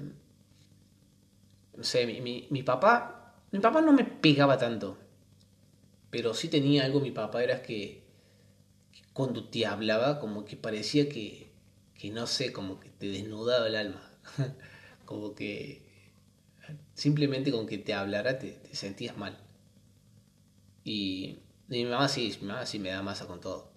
no 1.79 1.85
sé, 1.85 2.05
mi, 2.05 2.45
mi, 2.49 2.63
papá 2.63 3.35
mi 3.51 3.59
papá 3.59 3.79
no 3.79 3.93
me 3.93 4.03
pegaba 4.03 4.57
tanto, 4.57 4.97
pero 6.09 6.33
sí 6.33 6.49
tenía 6.49 6.83
algo 6.83 6.99
mi 6.99 7.11
papá, 7.11 7.41
era 7.41 7.61
que, 7.61 8.03
cuando 9.13 9.45
te 9.45 9.65
hablaba 9.65 10.19
como 10.19 10.43
que 10.43 10.57
parecía 10.57 11.07
que, 11.07 11.49
que 11.97 12.11
no 12.11 12.27
sé, 12.27 12.51
como 12.51 12.81
que 12.81 12.89
te 12.89 13.07
desnudaba 13.07 13.67
el 13.67 13.77
alma, 13.77 14.01
como 15.05 15.35
que 15.35 15.81
simplemente 16.95 17.49
con 17.49 17.65
que 17.65 17.77
te 17.77 17.93
hablara 17.93 18.39
te, 18.39 18.59
sentías 18.75 19.15
mal. 19.15 19.37
Y, 20.83 21.39
mi 21.69 21.85
mamá 21.85 22.09
sí, 22.09 22.37
mi 22.41 22.47
mamá 22.47 22.65
sí 22.65 22.77
me 22.77 22.89
da 22.89 23.01
masa 23.01 23.25
con 23.25 23.39
todo. 23.39 23.71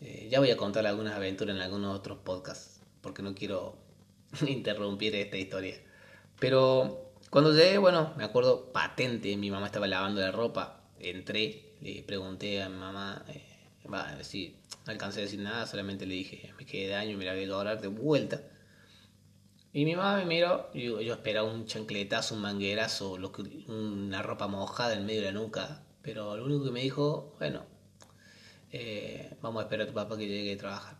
Eh, 0.00 0.28
ya 0.30 0.38
voy 0.38 0.52
a 0.52 0.56
contar 0.56 0.86
algunas 0.86 1.14
aventuras 1.14 1.56
en 1.56 1.62
algunos 1.62 1.98
otros 1.98 2.18
podcasts, 2.18 2.80
porque 3.00 3.22
no 3.22 3.34
quiero 3.34 3.76
interrumpir 4.46 5.16
esta 5.16 5.36
historia. 5.36 5.82
Pero 6.38 7.01
cuando 7.32 7.54
llegué, 7.54 7.78
bueno, 7.78 8.12
me 8.18 8.24
acuerdo 8.24 8.74
patente, 8.74 9.34
mi 9.38 9.50
mamá 9.50 9.64
estaba 9.64 9.86
lavando 9.86 10.20
la 10.20 10.32
ropa, 10.32 10.82
entré, 11.00 11.72
le 11.80 12.02
pregunté 12.02 12.62
a 12.62 12.68
mi 12.68 12.76
mamá, 12.76 13.24
eh, 13.26 13.42
va, 13.90 14.22
si 14.22 14.54
no 14.84 14.92
alcancé 14.92 15.20
a 15.20 15.22
decir 15.22 15.40
nada, 15.40 15.66
solamente 15.66 16.04
le 16.04 16.12
dije, 16.12 16.52
me 16.58 16.66
quedé 16.66 16.88
de 16.88 16.94
año 16.94 17.12
y 17.12 17.16
me 17.16 17.24
la 17.24 17.32
voy 17.32 17.44
a 17.44 17.46
llorar 17.46 17.80
de 17.80 17.88
vuelta. 17.88 18.42
Y 19.72 19.86
mi 19.86 19.96
mamá 19.96 20.18
me 20.18 20.26
miró, 20.26 20.68
y 20.74 20.82
yo, 20.82 21.00
yo 21.00 21.14
esperaba 21.14 21.50
un 21.50 21.64
chancletazo, 21.64 22.34
un 22.34 22.42
manguerazo, 22.42 23.16
lo 23.16 23.32
que, 23.32 23.64
una 23.66 24.20
ropa 24.20 24.46
mojada 24.46 24.92
en 24.92 25.06
medio 25.06 25.22
de 25.22 25.32
la 25.32 25.40
nuca, 25.40 25.86
pero 26.02 26.36
lo 26.36 26.44
único 26.44 26.64
que 26.64 26.70
me 26.70 26.82
dijo, 26.82 27.34
bueno, 27.38 27.64
eh, 28.72 29.38
vamos 29.40 29.62
a 29.62 29.62
esperar 29.64 29.86
a 29.86 29.88
tu 29.88 29.94
papá 29.94 30.18
que 30.18 30.28
llegue 30.28 30.52
a 30.52 30.58
trabajar. 30.58 30.98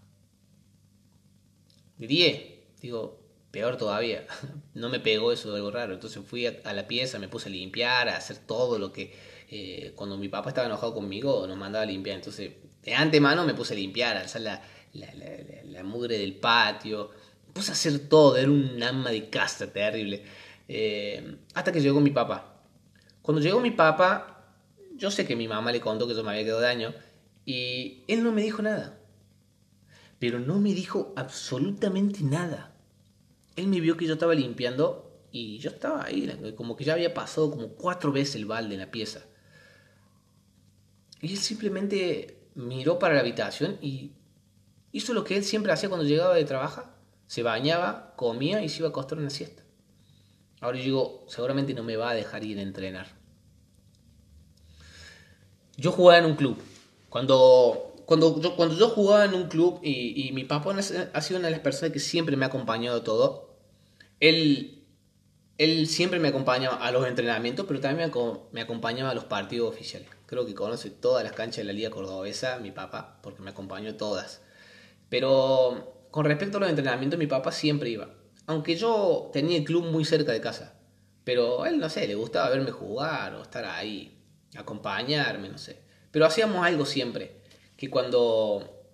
Diría, 1.98 2.40
digo, 2.80 3.21
peor 3.52 3.76
todavía, 3.76 4.26
no 4.74 4.88
me 4.88 4.98
pegó 4.98 5.30
eso 5.30 5.50
de 5.50 5.58
algo 5.58 5.70
raro. 5.70 5.94
Entonces 5.94 6.20
fui 6.26 6.46
a, 6.46 6.72
la 6.72 6.88
pieza, 6.88 7.20
me 7.20 7.28
puse 7.28 7.48
a 7.48 7.52
limpiar, 7.52 8.08
a 8.08 8.16
hacer 8.16 8.38
todo 8.38 8.78
lo 8.78 8.92
que 8.92 9.14
eh, 9.50 9.92
cuando 9.94 10.16
mi 10.16 10.28
papá 10.28 10.48
estaba 10.48 10.66
enojado 10.66 10.94
conmigo 10.94 11.46
nos 11.46 11.56
mandaba 11.56 11.84
a 11.84 11.86
limpiar. 11.86 12.16
Entonces 12.16 12.50
de 12.82 12.94
antemano 12.94 13.44
me 13.44 13.54
puse 13.54 13.74
a 13.74 13.76
limpiar, 13.76 14.16
a 14.16 14.20
alzar 14.22 14.40
la, 14.40 14.62
la, 14.94 15.82
mugre 15.84 16.18
del 16.18 16.34
patio, 16.34 17.10
me 17.46 17.52
puse 17.52 17.70
a 17.70 17.74
hacer 17.74 18.08
todo, 18.08 18.36
era 18.36 18.50
un 18.50 18.82
alma 18.82 19.10
de 19.10 19.28
casa 19.28 19.72
terrible. 19.72 20.24
Eh, 20.68 21.36
hasta 21.54 21.70
que 21.70 21.80
llegó 21.80 22.00
mi 22.00 22.10
papá. 22.10 22.62
Cuando 23.20 23.40
llegó 23.40 23.60
mi 23.60 23.72
papá, 23.72 24.46
yo 24.96 25.10
sé 25.10 25.26
que 25.26 25.36
mi 25.36 25.46
mamá 25.46 25.70
le 25.70 25.80
contó 25.80 26.08
que 26.08 26.14
yo 26.14 26.24
me 26.24 26.30
había 26.30 26.44
quedado 26.44 26.60
de 26.60 26.68
año 26.68 26.94
y 27.44 28.04
él 28.08 28.24
no 28.24 28.32
me 28.32 28.42
dijo 28.42 28.62
nada. 28.62 28.98
Pero 30.18 30.38
no 30.40 30.58
me 30.58 30.72
dijo 30.72 31.12
absolutamente 31.16 32.22
nada 32.22 32.71
él 33.56 33.66
me 33.68 33.80
vio 33.80 33.96
que 33.96 34.06
yo 34.06 34.14
estaba 34.14 34.34
limpiando 34.34 35.12
y 35.30 35.58
yo 35.58 35.70
estaba 35.70 36.04
ahí, 36.04 36.54
como 36.56 36.76
que 36.76 36.84
ya 36.84 36.92
había 36.92 37.14
pasado 37.14 37.50
como 37.50 37.68
cuatro 37.68 38.12
veces 38.12 38.36
el 38.36 38.46
balde 38.46 38.74
en 38.74 38.80
la 38.80 38.90
pieza. 38.90 39.24
Y 41.20 41.32
él 41.32 41.38
simplemente 41.38 42.48
miró 42.54 42.98
para 42.98 43.14
la 43.14 43.20
habitación 43.20 43.78
y 43.80 44.12
hizo 44.92 45.14
lo 45.14 45.24
que 45.24 45.36
él 45.36 45.44
siempre 45.44 45.72
hacía 45.72 45.88
cuando 45.88 46.06
llegaba 46.06 46.34
de 46.34 46.44
trabajar. 46.44 46.96
Se 47.26 47.42
bañaba, 47.42 48.14
comía 48.16 48.62
y 48.62 48.68
se 48.68 48.78
iba 48.78 48.88
a 48.88 48.90
acostar 48.90 49.18
una 49.18 49.30
siesta. 49.30 49.62
Ahora 50.60 50.78
yo 50.78 50.84
digo, 50.84 51.24
seguramente 51.28 51.74
no 51.74 51.82
me 51.82 51.96
va 51.96 52.10
a 52.10 52.14
dejar 52.14 52.44
ir 52.44 52.58
a 52.58 52.62
entrenar. 52.62 53.06
Yo 55.76 55.92
jugaba 55.92 56.18
en 56.18 56.26
un 56.26 56.36
club. 56.36 56.58
Cuando, 57.08 57.91
cuando, 58.12 58.42
yo, 58.42 58.56
cuando 58.56 58.74
yo 58.76 58.90
jugaba 58.90 59.24
en 59.24 59.32
un 59.32 59.48
club 59.48 59.80
y, 59.82 60.28
y 60.28 60.32
mi 60.32 60.44
papá 60.44 60.76
ha 60.76 61.20
sido 61.22 61.38
una 61.38 61.48
de 61.48 61.52
las 61.52 61.60
personas 61.60 61.94
que 61.94 61.98
siempre 61.98 62.36
me 62.36 62.44
ha 62.44 62.48
acompañado 62.48 63.02
todo, 63.02 63.56
él 64.20 64.82
él 65.56 65.86
siempre 65.86 66.18
me 66.18 66.28
acompañaba 66.28 66.76
a 66.76 66.90
los 66.90 67.06
entrenamientos, 67.06 67.64
pero 67.66 67.80
también 67.80 68.12
me 68.52 68.60
acompañaba 68.60 69.10
a 69.10 69.14
los 69.14 69.24
partidos 69.24 69.72
oficiales. 69.72 70.10
Creo 70.26 70.44
que 70.44 70.54
conoce 70.54 70.90
todas 70.90 71.24
las 71.24 71.32
canchas 71.32 71.58
de 71.58 71.64
la 71.64 71.72
Liga 71.72 71.88
Cordobesa, 71.88 72.58
mi 72.58 72.70
papá, 72.70 73.18
porque 73.22 73.40
me 73.40 73.50
acompañó 73.50 73.94
todas. 73.94 74.42
Pero 75.08 76.06
con 76.10 76.26
respecto 76.26 76.58
a 76.58 76.60
los 76.60 76.68
entrenamientos, 76.68 77.18
mi 77.18 77.26
papá 77.26 77.50
siempre 77.50 77.88
iba. 77.88 78.10
Aunque 78.46 78.76
yo 78.76 79.30
tenía 79.32 79.56
el 79.56 79.64
club 79.64 79.86
muy 79.86 80.04
cerca 80.04 80.32
de 80.32 80.42
casa. 80.42 80.74
Pero 81.24 81.64
él, 81.64 81.78
no 81.78 81.88
sé, 81.88 82.06
le 82.06 82.14
gustaba 82.14 82.50
verme 82.50 82.72
jugar 82.72 83.36
o 83.36 83.42
estar 83.42 83.64
ahí, 83.64 84.20
acompañarme, 84.54 85.48
no 85.48 85.56
sé. 85.56 85.80
Pero 86.10 86.26
hacíamos 86.26 86.66
algo 86.66 86.84
siempre. 86.84 87.41
Que 87.82 87.90
cuando. 87.90 88.86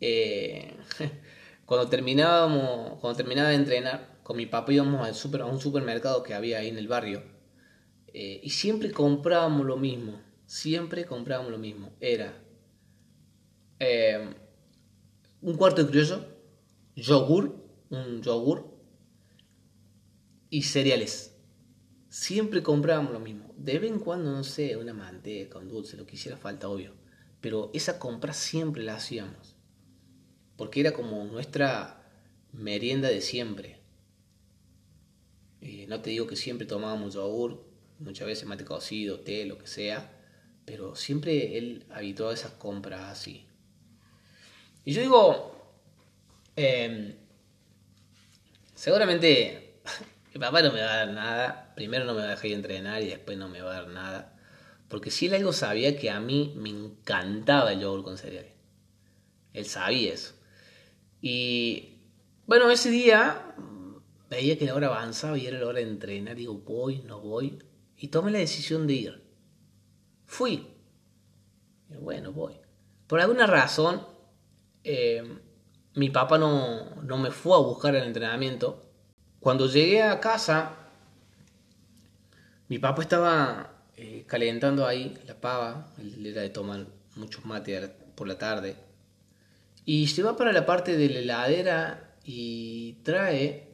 Eh, 0.00 0.76
cuando 1.64 1.88
terminábamos. 1.88 2.98
Cuando 2.98 3.16
terminaba 3.16 3.50
de 3.50 3.54
entrenar, 3.54 4.18
con 4.24 4.36
mi 4.36 4.46
papá 4.46 4.72
íbamos 4.72 5.06
al 5.06 5.14
super, 5.14 5.42
a 5.42 5.46
un 5.46 5.60
supermercado 5.60 6.24
que 6.24 6.34
había 6.34 6.58
ahí 6.58 6.70
en 6.70 6.76
el 6.76 6.88
barrio. 6.88 7.22
Eh, 8.08 8.40
y 8.42 8.50
siempre 8.50 8.90
comprábamos 8.90 9.64
lo 9.64 9.76
mismo. 9.76 10.20
Siempre 10.44 11.04
comprábamos 11.04 11.52
lo 11.52 11.58
mismo. 11.58 11.92
Era. 12.00 12.42
Eh, 13.78 14.28
un 15.40 15.56
cuarto 15.56 15.84
de 15.84 15.88
criollo, 15.88 16.26
yogur, 16.96 17.64
un 17.90 18.22
yogur 18.22 18.76
y 20.50 20.64
cereales. 20.64 21.32
Siempre 22.08 22.60
comprábamos 22.60 23.12
lo 23.12 23.20
mismo. 23.20 23.54
De 23.56 23.78
vez 23.78 23.92
en 23.92 24.00
cuando, 24.00 24.32
no 24.32 24.42
sé, 24.42 24.76
una 24.76 24.94
manteca, 24.94 25.60
un 25.60 25.68
dulce, 25.68 25.96
lo 25.96 26.06
que 26.06 26.16
hiciera 26.16 26.36
falta, 26.36 26.68
obvio. 26.68 26.98
Pero 27.40 27.70
esa 27.72 27.98
compra 27.98 28.32
siempre 28.32 28.82
la 28.82 28.96
hacíamos. 28.96 29.56
Porque 30.56 30.80
era 30.80 30.92
como 30.92 31.24
nuestra 31.24 32.02
merienda 32.52 33.08
de 33.08 33.20
siempre. 33.20 33.78
Eh, 35.60 35.86
no 35.88 36.00
te 36.00 36.10
digo 36.10 36.26
que 36.26 36.36
siempre 36.36 36.66
tomábamos 36.66 37.14
yogur, 37.14 37.64
muchas 37.98 38.26
veces 38.26 38.46
mate 38.46 38.64
cocido, 38.64 39.20
té, 39.20 39.46
lo 39.46 39.58
que 39.58 39.66
sea. 39.66 40.10
Pero 40.64 40.96
siempre 40.96 41.58
él 41.58 41.86
habituaba 41.90 42.34
esas 42.34 42.52
compras 42.52 43.02
así. 43.02 43.46
Y 44.84 44.92
yo 44.92 45.02
digo, 45.02 45.54
em, 46.56 47.14
seguramente 48.74 49.80
mi 50.34 50.40
papá 50.40 50.62
no 50.62 50.72
me 50.72 50.80
va 50.80 50.92
a 50.92 50.96
dar 50.96 51.08
nada. 51.08 51.74
Primero 51.74 52.04
no 52.04 52.14
me 52.14 52.20
va 52.20 52.26
a 52.26 52.30
dejar 52.30 52.46
entrenar 52.46 53.02
y 53.02 53.08
después 53.08 53.38
no 53.38 53.48
me 53.48 53.62
va 53.62 53.70
a 53.70 53.82
dar 53.82 53.88
nada. 53.88 54.37
Porque 54.88 55.10
si 55.10 55.26
él 55.26 55.34
algo 55.34 55.52
sabía 55.52 55.96
que 55.98 56.10
a 56.10 56.20
mí 56.20 56.54
me 56.56 56.70
encantaba 56.70 57.72
el 57.72 57.80
yogur 57.80 58.04
con 58.04 58.18
cereales. 58.18 58.52
Él 59.52 59.66
sabía 59.66 60.14
eso. 60.14 60.34
Y 61.20 62.00
bueno, 62.46 62.70
ese 62.70 62.90
día 62.90 63.54
veía 64.30 64.58
que 64.58 64.66
la 64.66 64.74
hora 64.74 64.88
avanzaba 64.88 65.36
y 65.36 65.46
era 65.46 65.58
la 65.58 65.66
hora 65.66 65.80
de 65.80 65.88
entrenar. 65.88 66.36
Digo, 66.36 66.54
voy, 66.54 67.02
no 67.02 67.20
voy. 67.20 67.58
Y 67.96 68.08
tomé 68.08 68.30
la 68.30 68.38
decisión 68.38 68.86
de 68.86 68.92
ir. 68.94 69.22
Fui. 70.24 70.66
Y 71.90 71.96
bueno, 71.96 72.32
voy. 72.32 72.54
Por 73.06 73.20
alguna 73.20 73.46
razón, 73.46 74.06
eh, 74.84 75.22
mi 75.94 76.10
papá 76.10 76.38
no, 76.38 76.94
me 77.02 77.30
fue 77.30 77.54
a 77.56 77.60
buscar 77.60 77.94
el 77.94 78.04
entrenamiento. 78.04 78.82
Cuando 79.40 79.66
llegué 79.66 80.02
a 80.02 80.20
casa, 80.20 80.76
mi 82.68 82.78
papá 82.78 83.02
estaba 83.02 83.77
eh, 83.98 84.24
calentando 84.26 84.86
ahí 84.86 85.18
la 85.26 85.40
pava, 85.40 85.92
él 85.98 86.24
era 86.24 86.42
de 86.42 86.50
tomar 86.50 86.86
muchos 87.16 87.44
mates 87.44 87.90
por 88.14 88.28
la 88.28 88.38
tarde, 88.38 88.76
y 89.84 90.06
se 90.08 90.22
va 90.22 90.36
para 90.36 90.52
la 90.52 90.66
parte 90.66 90.98
de 90.98 91.08
la 91.08 91.20
heladera 91.20 92.14
y 92.22 92.98
trae 93.04 93.68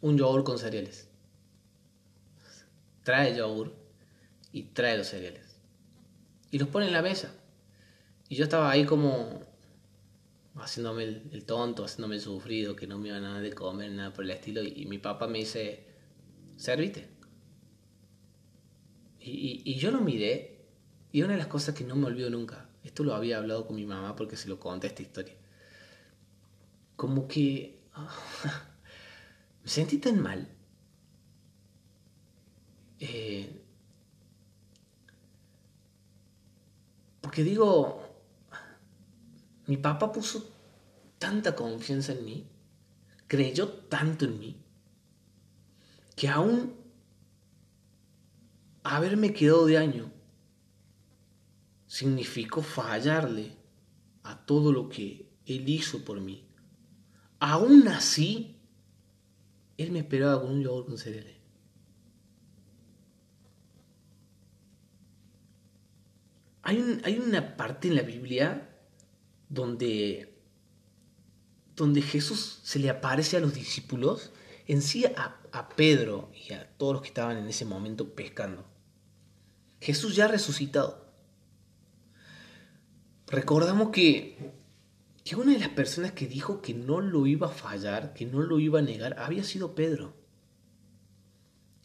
un 0.00 0.18
yogur 0.18 0.42
con 0.42 0.58
cereales. 0.58 1.08
Trae 3.04 3.36
yogur 3.36 3.72
y 4.52 4.64
trae 4.64 4.98
los 4.98 5.06
cereales. 5.06 5.60
Y 6.50 6.58
los 6.58 6.66
pone 6.66 6.86
en 6.86 6.92
la 6.92 7.00
mesa. 7.00 7.32
Y 8.28 8.34
yo 8.34 8.42
estaba 8.42 8.70
ahí 8.72 8.84
como 8.84 9.40
haciéndome 10.56 11.04
el, 11.04 11.44
tonto, 11.44 11.84
haciéndome 11.84 12.16
el 12.16 12.20
sufrido, 12.20 12.74
que 12.74 12.88
no 12.88 12.98
me 12.98 13.08
iba 13.08 13.20
nada 13.20 13.40
de 13.40 13.52
comer, 13.52 13.92
nada 13.92 14.12
por 14.12 14.24
el 14.24 14.32
estilo. 14.32 14.64
Y, 14.64 14.86
mi 14.86 14.98
papá 14.98 15.28
me 15.28 15.38
dice, 15.38 15.86
servite. 16.56 17.06
Y, 19.28 19.74
yo 19.74 19.90
lo 19.90 20.00
miré, 20.00 20.64
y 21.10 21.22
una 21.22 21.32
de 21.32 21.38
las 21.38 21.48
cosas 21.48 21.74
que 21.74 21.84
no 21.84 21.96
me 21.96 22.06
olvido 22.06 22.30
nunca, 22.30 22.68
esto 22.84 23.02
lo 23.02 23.14
había 23.14 23.38
hablado 23.38 23.66
con 23.66 23.74
mi 23.74 23.84
mamá 23.84 24.14
porque 24.14 24.36
se 24.36 24.48
lo 24.48 24.60
conté 24.60 24.86
esta 24.86 25.02
historia. 25.02 25.34
Como 26.94 27.26
que 27.26 27.80
me 29.64 29.68
sentí 29.68 29.98
tan 29.98 30.22
mal. 30.22 30.48
Eh, 33.00 33.62
porque 37.20 37.42
digo, 37.42 38.00
mi 39.66 39.76
papá 39.76 40.12
puso 40.12 40.52
tanta 41.18 41.56
confianza 41.56 42.12
en 42.12 42.24
mí, 42.24 42.46
creyó 43.26 43.68
tanto 43.68 44.24
en 44.24 44.38
mí, 44.38 44.56
que 46.14 46.28
aún 46.28 46.75
haberme 48.94 49.32
quedado 49.32 49.66
de 49.66 49.78
año 49.78 50.12
significó 51.86 52.62
fallarle 52.62 53.56
a 54.22 54.44
todo 54.44 54.72
lo 54.72 54.88
que 54.88 55.28
él 55.44 55.68
hizo 55.68 56.04
por 56.04 56.20
mí. 56.20 56.46
Aún 57.38 57.88
así, 57.88 58.56
él 59.76 59.90
me 59.90 60.00
esperaba 60.00 60.40
con 60.40 60.52
un 60.52 60.62
yogur 60.62 60.86
con. 60.86 61.36
Hay, 66.62 67.00
hay 67.04 67.18
una 67.18 67.56
parte 67.56 67.88
en 67.88 67.96
la 67.96 68.02
Biblia 68.02 68.68
donde, 69.48 70.36
donde 71.76 72.02
Jesús 72.02 72.60
se 72.62 72.78
le 72.78 72.90
aparece 72.90 73.36
a 73.36 73.40
los 73.40 73.54
discípulos, 73.54 74.32
en 74.66 74.82
sí 74.82 75.06
a, 75.06 75.40
a 75.52 75.68
Pedro 75.68 76.30
y 76.34 76.52
a 76.52 76.68
todos 76.76 76.94
los 76.94 77.02
que 77.02 77.08
estaban 77.08 77.36
en 77.36 77.48
ese 77.48 77.64
momento 77.64 78.14
pescando. 78.14 78.75
Jesús 79.80 80.16
ya 80.16 80.28
resucitado. 80.28 81.06
Recordamos 83.28 83.90
que, 83.90 84.52
que 85.24 85.36
una 85.36 85.52
de 85.52 85.58
las 85.58 85.70
personas 85.70 86.12
que 86.12 86.26
dijo 86.26 86.62
que 86.62 86.74
no 86.74 87.00
lo 87.00 87.26
iba 87.26 87.48
a 87.48 87.50
fallar, 87.50 88.14
que 88.14 88.24
no 88.24 88.40
lo 88.40 88.60
iba 88.60 88.78
a 88.78 88.82
negar, 88.82 89.18
había 89.18 89.42
sido 89.42 89.74
Pedro. 89.74 90.14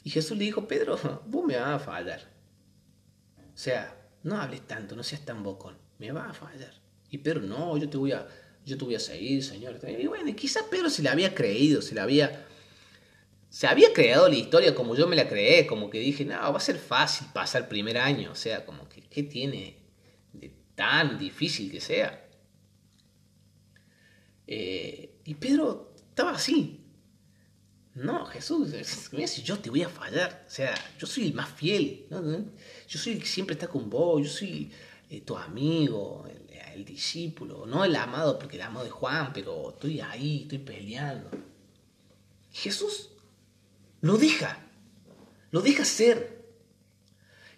Y 0.04 0.10
Jesús 0.10 0.38
le 0.38 0.46
dijo, 0.46 0.68
Pedro, 0.68 1.00
vos 1.28 1.46
me 1.46 1.58
vas 1.58 1.70
a 1.70 1.80
fallar. 1.80 2.22
O 3.54 3.58
sea, 3.58 3.96
no 4.24 4.40
hables 4.40 4.62
tanto, 4.62 4.96
no 4.96 5.04
seas 5.04 5.26
tan 5.26 5.44
bocón, 5.44 5.78
me 6.00 6.12
vas 6.12 6.30
a 6.30 6.34
fallar. 6.34 6.74
Y 7.10 7.18
Pedro, 7.18 7.42
no, 7.42 7.78
yo 7.78 7.90
te 7.90 7.98
voy 7.98 8.12
a, 8.12 8.28
yo 8.66 8.78
te 8.78 8.86
voy 8.86 8.96
a 8.96 9.00
seguir, 9.00 9.44
Señor. 9.44 9.80
Y 9.88 10.08
bueno, 10.08 10.34
quizás 10.36 10.64
Pedro 10.64 10.90
se 10.90 11.02
le 11.02 11.10
había 11.10 11.36
creído, 11.36 11.82
se 11.82 11.96
le 11.96 12.02
había... 12.02 12.48
Se 13.52 13.68
había 13.68 13.92
creado 13.92 14.30
la 14.30 14.36
historia 14.36 14.74
como 14.74 14.96
yo 14.96 15.08
me 15.08 15.16
la 15.18 15.28
creé, 15.28 15.68
como 15.68 15.90
que 15.90 16.00
dije, 16.00 16.24
no, 16.24 16.36
va 16.36 16.56
a 16.56 16.62
ser 16.62 16.78
fácil 16.78 17.28
pasar 17.34 17.64
el 17.64 17.68
primer 17.68 17.98
año, 17.98 18.32
o 18.32 18.36
sea, 18.36 18.66
como 18.66 18.88
que, 18.88 19.02
¿qué 19.02 19.24
tiene 19.24 19.78
de 20.32 20.54
tan 20.74 21.20
difícil 21.20 21.70
que 21.70 21.82
sea? 21.82 22.30
Eh, 24.48 25.20
y 25.26 25.36
Pedro 25.36 25.94
estaba 25.98 26.32
así. 26.32 26.80
No, 27.94 28.26
Jesús, 28.28 28.72
yo 29.44 29.60
te 29.60 29.70
voy 29.70 29.84
a 29.84 29.90
fallar, 29.90 30.46
o 30.48 30.50
sea, 30.50 30.74
yo 30.98 31.06
soy 31.06 31.28
el 31.28 31.34
más 31.34 31.50
fiel, 31.50 32.08
yo 32.88 33.00
soy 33.00 33.14
el 33.14 33.20
que 33.20 33.26
siempre 33.26 33.56
está 33.56 33.68
con 33.68 33.90
vos, 33.90 34.24
yo 34.24 34.30
soy 34.30 34.72
eh, 35.10 35.20
tu 35.20 35.36
amigo, 35.36 36.26
el 36.74 36.86
discípulo, 36.86 37.66
no 37.66 37.84
el 37.84 37.98
amado 37.98 38.40
porque 38.40 38.56
el 38.56 38.62
amado 38.62 38.86
de 38.86 38.92
Juan, 38.92 39.34
pero 39.34 39.72
estoy 39.72 40.00
ahí, 40.00 40.44
estoy 40.44 40.60
peleando. 40.60 41.30
Jesús 42.50 43.10
lo 44.02 44.18
deja, 44.18 44.60
lo 45.52 45.62
deja 45.62 45.86
ser. 45.86 46.42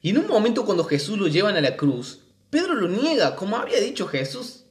Y 0.01 0.10
en 0.10 0.17
un 0.17 0.27
momento 0.27 0.65
cuando 0.65 0.84
Jesús 0.84 1.17
lo 1.17 1.27
llevan 1.27 1.56
a 1.56 1.62
la 1.62 1.77
cruz, 1.77 2.19
Pedro 2.49 2.75
lo 2.75 2.88
niega, 2.88 3.36
como 3.36 3.58
había 3.58 3.79
dicho 3.79 4.08
Jesús. 4.08 4.65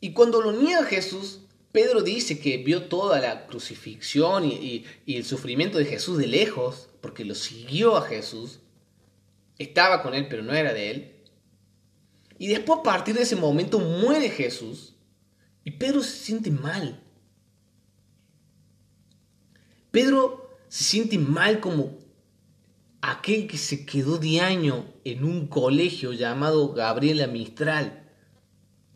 Y 0.00 0.12
cuando 0.12 0.40
lo 0.40 0.52
niega 0.52 0.84
Jesús, 0.84 1.40
Pedro 1.72 2.02
dice 2.02 2.38
que 2.38 2.58
vio 2.58 2.84
toda 2.84 3.20
la 3.20 3.46
crucifixión 3.46 4.44
y, 4.44 4.84
y 5.04 5.16
el 5.16 5.24
sufrimiento 5.24 5.78
de 5.78 5.84
Jesús 5.84 6.18
de 6.18 6.26
lejos, 6.26 6.88
porque 7.00 7.24
lo 7.24 7.34
siguió 7.34 7.96
a 7.96 8.02
Jesús. 8.02 8.60
Estaba 9.58 10.02
con 10.02 10.14
él, 10.14 10.28
pero 10.28 10.42
no 10.42 10.54
era 10.54 10.72
de 10.72 10.90
él. 10.90 11.14
Y 12.38 12.46
después 12.48 12.78
a 12.78 12.82
partir 12.82 13.14
de 13.14 13.22
ese 13.22 13.36
momento 13.36 13.78
muere 13.78 14.30
Jesús 14.30 14.94
y 15.62 15.72
Pedro 15.72 16.02
se 16.02 16.16
siente 16.16 16.50
mal. 16.50 17.02
Pedro 19.90 20.58
se 20.68 20.84
siente 20.84 21.18
mal 21.18 21.60
como 21.60 21.98
aquel 23.00 23.46
que 23.46 23.58
se 23.58 23.84
quedó 23.86 24.18
de 24.18 24.40
año 24.40 24.86
en 25.04 25.24
un 25.24 25.46
colegio 25.46 26.12
llamado 26.12 26.72
Gabriela 26.72 27.26
Mistral, 27.26 28.08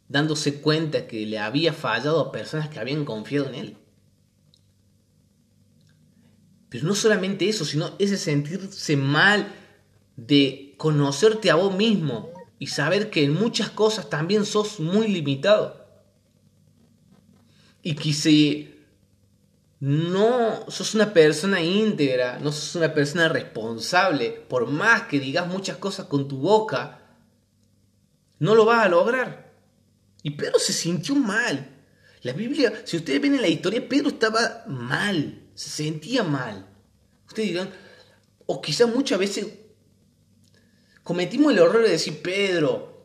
dándose 0.08 0.60
cuenta 0.60 1.06
que 1.06 1.26
le 1.26 1.38
había 1.38 1.72
fallado 1.72 2.20
a 2.20 2.32
personas 2.32 2.68
que 2.68 2.78
habían 2.78 3.04
confiado 3.04 3.48
en 3.48 3.54
él. 3.54 3.76
Pero 6.68 6.86
no 6.86 6.94
solamente 6.94 7.48
eso, 7.48 7.64
sino 7.64 7.92
ese 7.98 8.16
sentirse 8.16 8.96
mal 8.96 9.52
de 10.16 10.74
conocerte 10.76 11.50
a 11.50 11.54
vos 11.54 11.74
mismo 11.74 12.32
y 12.58 12.68
saber 12.68 13.10
que 13.10 13.24
en 13.24 13.34
muchas 13.34 13.70
cosas 13.70 14.10
también 14.10 14.44
sos 14.44 14.80
muy 14.80 15.08
limitado. 15.08 15.84
Y 17.82 17.94
que 17.94 18.12
si 18.12 18.73
no 19.84 20.64
sos 20.70 20.94
una 20.94 21.12
persona 21.12 21.60
íntegra, 21.60 22.38
no 22.38 22.52
sos 22.52 22.74
una 22.76 22.94
persona 22.94 23.28
responsable, 23.28 24.30
por 24.30 24.66
más 24.66 25.02
que 25.02 25.20
digas 25.20 25.46
muchas 25.46 25.76
cosas 25.76 26.06
con 26.06 26.26
tu 26.26 26.38
boca, 26.38 27.02
no 28.38 28.54
lo 28.54 28.64
vas 28.64 28.86
a 28.86 28.88
lograr. 28.88 29.52
Y 30.22 30.30
Pedro 30.30 30.58
se 30.58 30.72
sintió 30.72 31.14
mal. 31.14 31.82
La 32.22 32.32
Biblia, 32.32 32.72
si 32.86 32.96
ustedes 32.96 33.20
ven 33.20 33.34
en 33.34 33.42
la 33.42 33.48
historia, 33.48 33.86
Pedro 33.86 34.08
estaba 34.08 34.64
mal, 34.66 35.42
se 35.54 35.68
sentía 35.68 36.22
mal. 36.22 36.66
Ustedes 37.26 37.50
dirán, 37.50 37.70
o 38.46 38.62
quizás 38.62 38.88
muchas 38.88 39.18
veces 39.18 39.48
cometimos 41.02 41.52
el 41.52 41.58
error 41.58 41.82
de 41.82 41.90
decir, 41.90 42.22
Pedro 42.22 43.04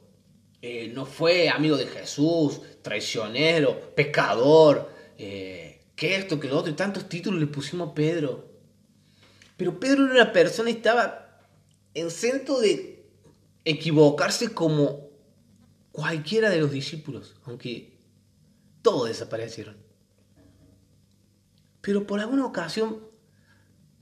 eh, 0.61 0.89
no 0.93 1.05
fue 1.05 1.49
amigo 1.49 1.75
de 1.75 1.87
Jesús, 1.87 2.61
traicionero, 2.81 3.93
pecador, 3.93 4.89
eh, 5.17 5.68
que 5.99 6.15
esto, 6.15 6.39
que 6.39 6.47
lo 6.47 6.57
otro, 6.57 6.71
y 6.71 6.75
tantos 6.75 7.09
títulos 7.09 7.41
le 7.41 7.47
pusimos 7.47 7.89
a 7.89 7.93
Pedro. 7.93 8.47
Pero 9.57 9.81
Pedro 9.81 10.05
era 10.05 10.13
una 10.13 10.31
persona 10.31 10.69
y 10.69 10.73
estaba 10.75 11.41
en 11.93 12.09
centro 12.09 12.61
de 12.61 13.05
equivocarse 13.65 14.53
como 14.53 15.09
cualquiera 15.91 16.49
de 16.49 16.61
los 16.61 16.71
discípulos, 16.71 17.35
aunque 17.43 17.99
todos 18.81 19.09
desaparecieron. 19.09 19.75
Pero 21.81 22.07
por 22.07 22.21
alguna 22.21 22.45
ocasión 22.45 23.05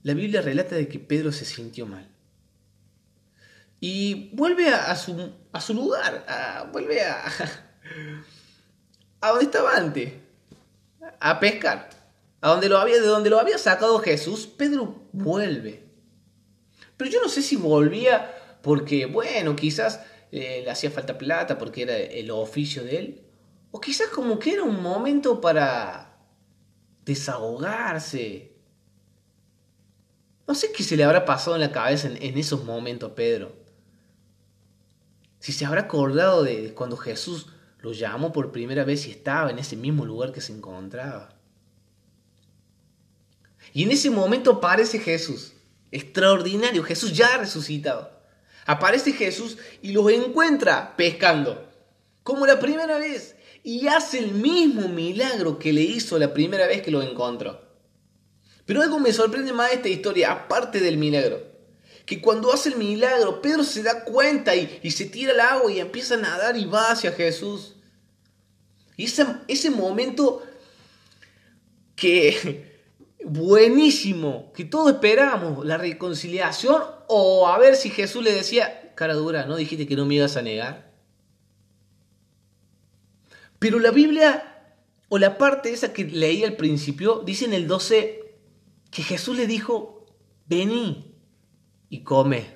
la 0.04 0.14
Biblia 0.14 0.40
relata 0.40 0.76
de 0.76 0.86
que 0.86 1.00
Pedro 1.00 1.32
se 1.32 1.44
sintió 1.44 1.84
mal. 1.84 2.08
Y 3.80 4.30
vuelve 4.36 4.68
a, 4.68 4.94
su, 4.94 5.32
a 5.50 5.60
su, 5.60 5.74
lugar, 5.74 6.24
vuelve 6.70 7.02
a, 7.02 7.24
a 9.20 9.28
donde 9.30 9.46
estaba 9.46 9.74
antes, 9.74 10.27
a 11.20 11.40
pescar. 11.40 11.90
A 12.40 12.50
donde 12.50 12.68
lo 12.68 12.78
había, 12.78 13.00
de 13.00 13.06
donde 13.06 13.30
lo 13.30 13.40
había 13.40 13.58
sacado 13.58 13.98
Jesús, 13.98 14.46
Pedro 14.46 15.02
vuelve. 15.12 15.88
Pero 16.96 17.10
yo 17.10 17.20
no 17.20 17.28
sé 17.28 17.42
si 17.42 17.56
volvía 17.56 18.34
porque, 18.62 19.06
bueno, 19.06 19.56
quizás 19.56 20.00
eh, 20.30 20.62
le 20.64 20.70
hacía 20.70 20.90
falta 20.90 21.16
plata 21.18 21.58
porque 21.58 21.82
era 21.82 21.96
el 21.96 22.30
oficio 22.30 22.84
de 22.84 22.98
él. 22.98 23.22
O 23.70 23.80
quizás 23.80 24.08
como 24.08 24.38
que 24.38 24.52
era 24.52 24.62
un 24.62 24.82
momento 24.82 25.40
para 25.40 26.18
desahogarse. 27.04 28.52
No 30.46 30.54
sé 30.54 30.72
qué 30.72 30.82
se 30.82 30.96
le 30.96 31.04
habrá 31.04 31.24
pasado 31.24 31.56
en 31.56 31.62
la 31.62 31.72
cabeza 31.72 32.08
en, 32.08 32.38
esos 32.38 32.64
momentos 32.64 33.12
Pedro. 33.12 33.52
Si 35.38 35.52
se 35.52 35.66
habrá 35.66 35.82
acordado 35.82 36.42
de 36.42 36.74
cuando 36.74 36.96
Jesús 36.96 37.48
lo 37.80 37.92
llamó 37.92 38.32
por 38.32 38.52
primera 38.52 38.84
vez 38.84 39.06
y 39.06 39.10
estaba 39.10 39.50
en 39.50 39.58
ese 39.58 39.76
mismo 39.76 40.04
lugar 40.04 40.32
que 40.32 40.40
se 40.40 40.52
encontraba. 40.52 41.34
Y 43.72 43.82
en 43.84 43.90
ese 43.90 44.10
momento 44.10 44.52
aparece 44.52 44.98
Jesús. 44.98 45.52
Extraordinario, 45.90 46.82
Jesús 46.82 47.12
ya 47.12 47.36
resucitado. 47.38 48.10
Aparece 48.66 49.12
Jesús 49.12 49.58
y 49.82 49.92
los 49.92 50.10
encuentra 50.10 50.96
pescando. 50.96 51.66
Como 52.22 52.46
la 52.46 52.58
primera 52.58 52.98
vez 52.98 53.36
y 53.62 53.86
hace 53.88 54.18
el 54.18 54.32
mismo 54.32 54.88
milagro 54.88 55.58
que 55.58 55.72
le 55.72 55.82
hizo 55.82 56.18
la 56.18 56.32
primera 56.32 56.66
vez 56.66 56.82
que 56.82 56.90
lo 56.90 57.02
encontró. 57.02 57.62
Pero 58.66 58.82
algo 58.82 58.98
me 58.98 59.12
sorprende 59.12 59.52
más 59.52 59.70
de 59.70 59.76
esta 59.76 59.88
historia, 59.88 60.32
aparte 60.32 60.80
del 60.80 60.98
milagro. 60.98 61.42
Que 62.08 62.22
cuando 62.22 62.50
hace 62.50 62.70
el 62.70 62.76
milagro, 62.76 63.42
Pedro 63.42 63.62
se 63.62 63.82
da 63.82 64.02
cuenta 64.02 64.56
y, 64.56 64.90
se 64.90 65.04
tira 65.04 65.32
al 65.32 65.40
agua 65.40 65.70
y 65.70 65.78
empieza 65.78 66.14
a 66.14 66.16
nadar 66.16 66.56
y 66.56 66.64
va 66.64 66.90
hacia 66.90 67.12
Jesús. 67.12 67.74
Y 68.96 69.04
ese, 69.04 69.26
ese 69.46 69.68
momento 69.68 70.42
que 71.94 72.80
buenísimo, 73.26 74.54
que 74.54 74.64
todos 74.64 74.92
esperábamos, 74.92 75.66
la 75.66 75.76
reconciliación, 75.76 76.82
o 77.08 77.46
a 77.46 77.58
ver 77.58 77.76
si 77.76 77.90
Jesús 77.90 78.24
le 78.24 78.32
decía, 78.32 78.94
cara 78.94 79.12
dura, 79.12 79.44
¿no 79.44 79.56
dijiste 79.56 79.86
que 79.86 79.94
no 79.94 80.06
me 80.06 80.14
ibas 80.14 80.38
a 80.38 80.42
negar? 80.42 80.90
Pero 83.58 83.80
la 83.80 83.90
Biblia, 83.90 84.64
o 85.10 85.18
la 85.18 85.36
parte 85.36 85.74
esa 85.74 85.92
que 85.92 86.04
leí 86.04 86.42
al 86.42 86.56
principio, 86.56 87.22
dice 87.22 87.44
en 87.44 87.52
el 87.52 87.68
12 87.68 88.34
que 88.90 89.02
Jesús 89.02 89.36
le 89.36 89.46
dijo, 89.46 90.06
vení 90.46 91.07
y 91.90 92.02
come. 92.02 92.46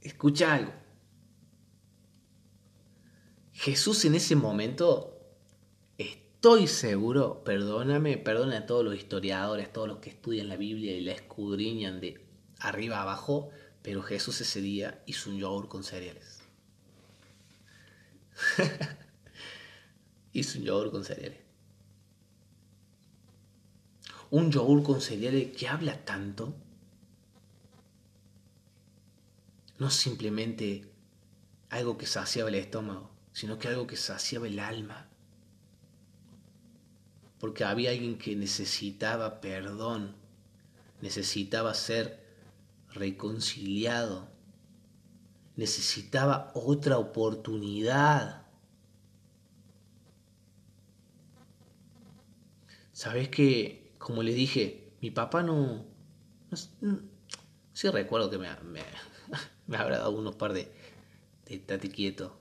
Escucha 0.00 0.54
algo. 0.54 0.72
Jesús 3.52 4.04
en 4.04 4.14
ese 4.14 4.36
momento, 4.36 5.18
estoy 5.96 6.66
seguro, 6.66 7.42
perdóname, 7.44 8.18
perdona 8.18 8.58
a 8.58 8.66
todos 8.66 8.84
los 8.84 8.96
historiadores, 8.96 9.72
todos 9.72 9.88
los 9.88 9.98
que 9.98 10.10
estudian 10.10 10.48
la 10.48 10.56
Biblia 10.56 10.92
y 10.92 11.00
la 11.00 11.12
escudriñan 11.12 12.00
de 12.00 12.20
arriba 12.58 12.98
a 12.98 13.02
abajo, 13.02 13.50
pero 13.82 14.02
Jesús 14.02 14.40
ese 14.40 14.60
día 14.60 15.02
hizo 15.06 15.30
un 15.30 15.38
yogur 15.38 15.68
con 15.68 15.84
cereales. 15.84 16.42
Hice 20.32 20.58
un 20.58 20.64
yogur 20.64 20.90
con 20.90 21.04
cereales. 21.04 21.43
Un 24.34 24.50
yogur 24.50 24.82
con 24.82 25.00
cereales 25.00 25.56
que 25.56 25.68
habla 25.68 26.04
tanto. 26.04 26.54
No 29.78 29.90
simplemente 29.90 30.90
algo 31.70 31.96
que 31.96 32.06
saciaba 32.06 32.48
el 32.48 32.56
estómago, 32.56 33.10
sino 33.32 33.58
que 33.58 33.68
algo 33.68 33.86
que 33.86 33.96
saciaba 33.96 34.46
el 34.46 34.58
alma. 34.58 35.08
Porque 37.38 37.64
había 37.64 37.90
alguien 37.90 38.18
que 38.18 38.34
necesitaba 38.34 39.40
perdón, 39.40 40.16
necesitaba 41.00 41.74
ser 41.74 42.24
reconciliado 42.92 44.34
necesitaba 45.56 46.50
otra 46.54 46.98
oportunidad. 46.98 48.46
Sabes 52.92 53.28
que, 53.28 53.83
como 54.04 54.22
le 54.22 54.34
dije, 54.34 54.92
mi 55.00 55.10
papá 55.10 55.42
no... 55.42 55.84
sí 57.72 57.88
recuerdo 57.88 58.30
que 58.30 58.38
me, 58.38 58.48
habrá 59.76 59.98
dado 59.98 60.10
unos 60.10 60.36
par 60.36 60.52
de, 60.52 60.70
de 61.46 61.90
quieto. 61.90 62.36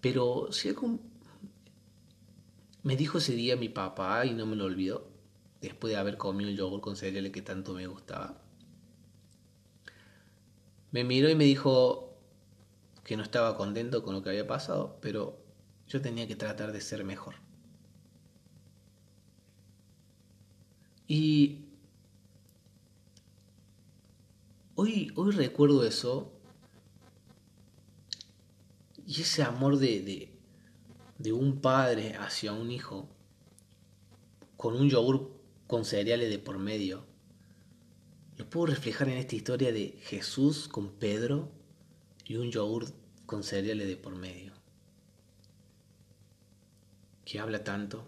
Pero 0.00 0.52
si 0.52 0.74
me 2.82 2.96
dijo 2.96 3.18
ese 3.18 3.32
día 3.32 3.56
mi 3.56 3.68
papá 3.68 4.26
y 4.26 4.34
no 4.34 4.44
me 4.44 4.54
lo 4.54 4.66
olvidó, 4.66 5.08
después 5.62 5.92
de 5.92 5.98
haber 5.98 6.18
comido 6.18 6.50
el 6.50 6.56
yogur 6.56 6.80
con 6.80 6.96
cereales 6.96 7.32
que 7.32 7.42
tanto 7.42 7.72
me 7.72 7.86
gustaba 7.86 8.40
me 10.90 11.04
miró 11.04 11.28
y 11.28 11.34
me 11.34 11.44
dijo 11.44 12.16
que 13.04 13.16
no 13.16 13.22
estaba 13.22 13.56
contento 13.56 14.02
con 14.02 14.14
lo 14.14 14.22
que 14.22 14.30
había 14.30 14.46
pasado, 14.46 14.98
pero 15.00 15.38
yo 15.86 16.00
tenía 16.00 16.26
que 16.26 16.36
tratar 16.36 16.72
de 16.72 16.80
ser 16.80 17.04
mejor. 17.04 17.34
Y 21.08 21.64
hoy, 24.76 25.10
hoy 25.16 25.32
recuerdo 25.32 25.84
eso 25.84 26.30
y 29.04 29.22
ese 29.22 29.42
amor 29.42 29.78
de, 29.78 30.02
de, 30.02 30.32
de 31.18 31.32
un 31.32 31.60
padre 31.60 32.14
hacia 32.14 32.52
un 32.52 32.70
hijo 32.70 33.08
con 34.56 34.76
un 34.76 34.88
yogur 34.88 35.32
con 35.66 35.84
cereales 35.84 36.30
de 36.30 36.38
por 36.38 36.58
medio 36.58 37.08
lo 38.38 38.48
puedo 38.48 38.66
reflejar 38.66 39.08
en 39.08 39.18
esta 39.18 39.34
historia 39.34 39.72
de 39.72 39.98
Jesús 40.04 40.68
con 40.68 40.92
Pedro 40.92 41.50
y 42.24 42.36
un 42.36 42.52
yogur 42.52 42.86
con 43.26 43.42
cereales 43.42 43.88
de 43.88 43.96
por 43.96 44.14
medio. 44.14 44.52
Que 47.24 47.40
habla 47.40 47.64
tanto. 47.64 48.06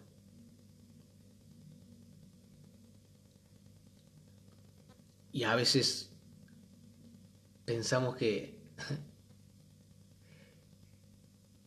Y 5.32 5.44
a 5.44 5.54
veces 5.54 6.10
pensamos 7.64 8.16
que, 8.16 8.58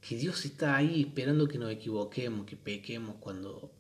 que 0.02 0.18
Dios 0.18 0.46
está 0.46 0.76
ahí 0.76 1.02
esperando 1.02 1.48
que 1.48 1.58
nos 1.58 1.72
equivoquemos, 1.72 2.46
que 2.46 2.58
pequemos 2.58 3.16
cuando 3.20 3.72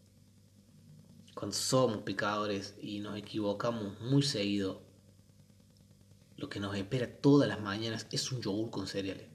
cuando 1.33 1.55
somos 1.55 1.97
pecadores 2.03 2.75
y 2.81 2.99
nos 2.99 3.17
equivocamos 3.17 3.99
muy 4.01 4.21
seguido, 4.21 4.81
lo 6.37 6.47
que 6.49 6.59
nos 6.59 6.75
espera 6.75 7.07
todas 7.07 7.49
las 7.49 7.59
mañanas 7.59 8.07
es 8.11 8.31
un 8.31 8.41
yogur 8.41 8.69
con 8.69 8.87
cereales. 8.87 9.32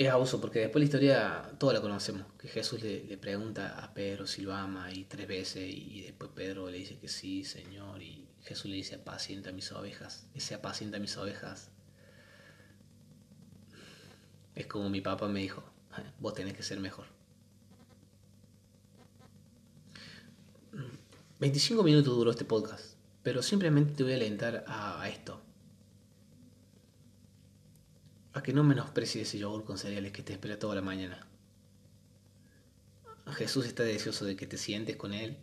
Es 0.00 0.08
abuso, 0.08 0.40
porque 0.40 0.60
después 0.60 0.80
la 0.80 0.84
historia 0.86 1.52
toda 1.58 1.74
la 1.74 1.82
conocemos. 1.82 2.26
Que 2.38 2.48
Jesús 2.48 2.82
le, 2.82 3.18
pregunta 3.18 3.84
a 3.84 3.92
Pedro 3.92 4.26
si 4.26 4.40
lo 4.40 4.54
ama 4.54 4.90
y 4.90 5.04
tres 5.04 5.28
veces 5.28 5.62
y 5.62 6.00
después 6.00 6.30
Pedro 6.34 6.70
le 6.70 6.78
dice 6.78 6.96
que 6.96 7.06
sí, 7.06 7.44
Señor. 7.44 8.00
Y 8.00 8.26
Jesús 8.42 8.70
le 8.70 8.76
dice, 8.76 8.94
apacienta 8.94 9.52
mis 9.52 9.70
ovejas. 9.72 10.26
Ese 10.34 10.54
apacienta 10.54 10.98
mis 10.98 11.18
ovejas. 11.18 11.70
Es 14.54 14.66
como 14.66 14.88
mi 14.88 15.02
papá 15.02 15.28
me 15.28 15.40
dijo, 15.40 15.62
vos 16.18 16.32
tenés 16.32 16.54
que 16.54 16.62
ser 16.62 16.80
mejor. 16.80 17.04
25 21.40 21.82
minutos 21.82 22.16
duró 22.16 22.30
este 22.30 22.46
podcast, 22.46 22.94
pero 23.22 23.42
simplemente 23.42 23.92
te 23.92 24.02
voy 24.02 24.14
a 24.14 24.16
alentar 24.16 24.64
a 24.66 25.06
esto 25.10 25.42
a 28.32 28.42
que 28.42 28.52
no 28.52 28.62
menosprecies 28.62 29.28
ese 29.28 29.38
yogur 29.38 29.64
con 29.64 29.78
cereales 29.78 30.12
que 30.12 30.22
te 30.22 30.32
espera 30.32 30.58
toda 30.58 30.74
la 30.74 30.82
mañana. 30.82 31.26
Jesús 33.32 33.66
está 33.66 33.82
deseoso 33.82 34.24
de 34.24 34.36
que 34.36 34.46
te 34.46 34.58
sientes 34.58 34.96
con 34.96 35.12
Él, 35.12 35.36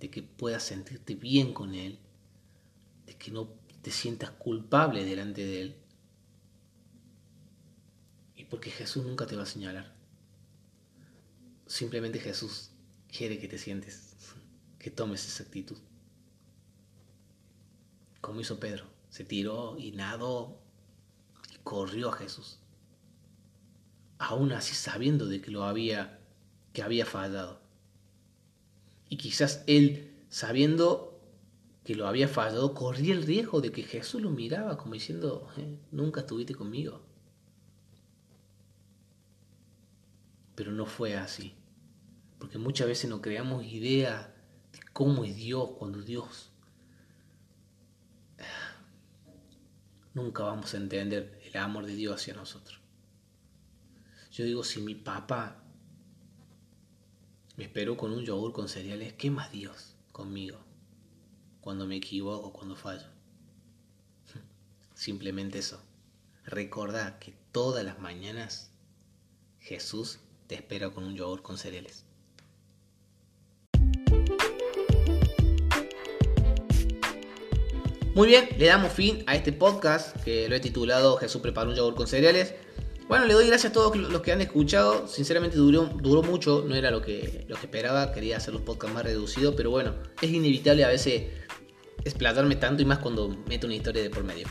de 0.00 0.10
que 0.10 0.22
puedas 0.22 0.62
sentirte 0.62 1.14
bien 1.14 1.52
con 1.52 1.74
Él, 1.74 1.98
de 3.06 3.14
que 3.16 3.30
no 3.30 3.48
te 3.82 3.90
sientas 3.90 4.30
culpable 4.30 5.04
delante 5.04 5.44
de 5.44 5.62
Él. 5.62 5.76
Y 8.36 8.44
porque 8.44 8.70
Jesús 8.70 9.04
nunca 9.04 9.26
te 9.26 9.36
va 9.36 9.42
a 9.42 9.46
señalar. 9.46 9.94
Simplemente 11.66 12.18
Jesús 12.18 12.70
quiere 13.08 13.38
que 13.38 13.48
te 13.48 13.58
sientes, 13.58 14.14
que 14.78 14.90
tomes 14.90 15.26
esa 15.26 15.44
actitud. 15.44 15.78
Como 18.20 18.40
hizo 18.40 18.58
Pedro, 18.58 18.86
se 19.10 19.24
tiró 19.24 19.76
y 19.78 19.92
nadó 19.92 20.63
corrió 21.64 22.10
a 22.10 22.12
Jesús. 22.12 22.58
Aún 24.18 24.52
así 24.52 24.74
sabiendo 24.74 25.26
de 25.26 25.40
que 25.40 25.50
lo 25.50 25.64
había 25.64 26.20
que 26.72 26.82
había 26.82 27.06
fallado. 27.06 27.60
Y 29.08 29.16
quizás 29.16 29.64
él 29.66 30.12
sabiendo 30.28 31.20
que 31.84 31.94
lo 31.94 32.06
había 32.06 32.28
fallado 32.28 32.74
corría 32.74 33.14
el 33.14 33.22
riesgo 33.22 33.60
de 33.60 33.70
que 33.70 33.82
Jesús 33.82 34.20
lo 34.22 34.30
miraba 34.30 34.76
como 34.76 34.94
diciendo, 34.94 35.48
eh, 35.56 35.78
nunca 35.92 36.20
estuviste 36.20 36.54
conmigo. 36.54 37.02
Pero 40.54 40.72
no 40.72 40.86
fue 40.86 41.16
así. 41.16 41.54
Porque 42.38 42.58
muchas 42.58 42.86
veces 42.86 43.08
no 43.08 43.20
creamos 43.20 43.64
idea 43.64 44.34
de 44.72 44.80
cómo 44.92 45.24
es 45.24 45.36
Dios 45.36 45.70
cuando 45.78 46.02
Dios 46.02 46.50
nunca 50.14 50.44
vamos 50.44 50.72
a 50.74 50.76
entender 50.78 51.38
el 51.58 51.64
amor 51.64 51.86
de 51.86 51.94
Dios 51.94 52.20
hacia 52.20 52.34
nosotros. 52.34 52.80
Yo 54.32 54.44
digo, 54.44 54.64
si 54.64 54.80
mi 54.80 54.94
papá 54.94 55.62
me 57.56 57.64
esperó 57.64 57.96
con 57.96 58.12
un 58.12 58.24
yogur 58.24 58.52
con 58.52 58.68
cereales, 58.68 59.12
¿qué 59.12 59.30
más 59.30 59.52
Dios 59.52 59.94
conmigo? 60.10 60.58
Cuando 61.60 61.86
me 61.86 61.96
equivoco, 61.96 62.52
cuando 62.52 62.74
fallo. 62.74 63.06
Simplemente 64.94 65.60
eso. 65.60 65.80
Recordá 66.44 67.18
que 67.20 67.32
todas 67.52 67.84
las 67.84 68.00
mañanas 68.00 68.70
Jesús 69.60 70.18
te 70.48 70.56
espera 70.56 70.90
con 70.90 71.04
un 71.04 71.14
yogur 71.14 71.42
con 71.42 71.56
cereales. 71.56 72.04
Muy 78.14 78.28
bien, 78.28 78.48
le 78.58 78.66
damos 78.66 78.92
fin 78.92 79.24
a 79.26 79.34
este 79.34 79.52
podcast 79.52 80.16
que 80.22 80.48
lo 80.48 80.54
he 80.54 80.60
titulado 80.60 81.16
Jesús 81.16 81.40
preparó 81.42 81.70
un 81.70 81.76
yogur 81.76 81.96
con 81.96 82.06
cereales. 82.06 82.54
Bueno, 83.08 83.24
le 83.24 83.34
doy 83.34 83.48
gracias 83.48 83.70
a 83.70 83.74
todos 83.74 83.96
los 83.96 84.22
que 84.22 84.30
han 84.30 84.40
escuchado. 84.40 85.08
Sinceramente 85.08 85.56
duró, 85.56 86.22
mucho, 86.22 86.64
no 86.64 86.76
era 86.76 86.92
lo 86.92 87.02
que, 87.02 87.44
lo 87.48 87.56
que 87.56 87.62
esperaba. 87.62 88.12
Quería 88.12 88.36
hacer 88.36 88.54
los 88.54 88.62
podcasts 88.62 88.94
más 88.94 89.02
reducidos, 89.02 89.56
pero 89.56 89.70
bueno, 89.70 89.96
es 90.22 90.30
inevitable 90.30 90.84
a 90.84 90.88
veces 90.88 91.24
explotarme 92.04 92.54
tanto 92.54 92.82
y 92.82 92.84
más 92.84 93.00
cuando 93.00 93.36
meto 93.48 93.66
una 93.66 93.74
historia 93.74 94.04
de 94.04 94.10
por 94.10 94.22
medio. 94.22 94.46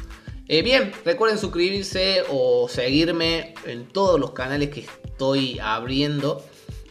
Eh, 0.50 0.62
bien, 0.62 0.92
recuerden 1.06 1.40
suscribirse 1.40 2.26
o 2.30 2.68
seguirme 2.68 3.54
en 3.66 3.88
todos 3.88 4.20
los 4.20 4.32
canales 4.32 4.72
que 4.72 4.82
estoy 4.82 5.58
abriendo. 5.60 6.46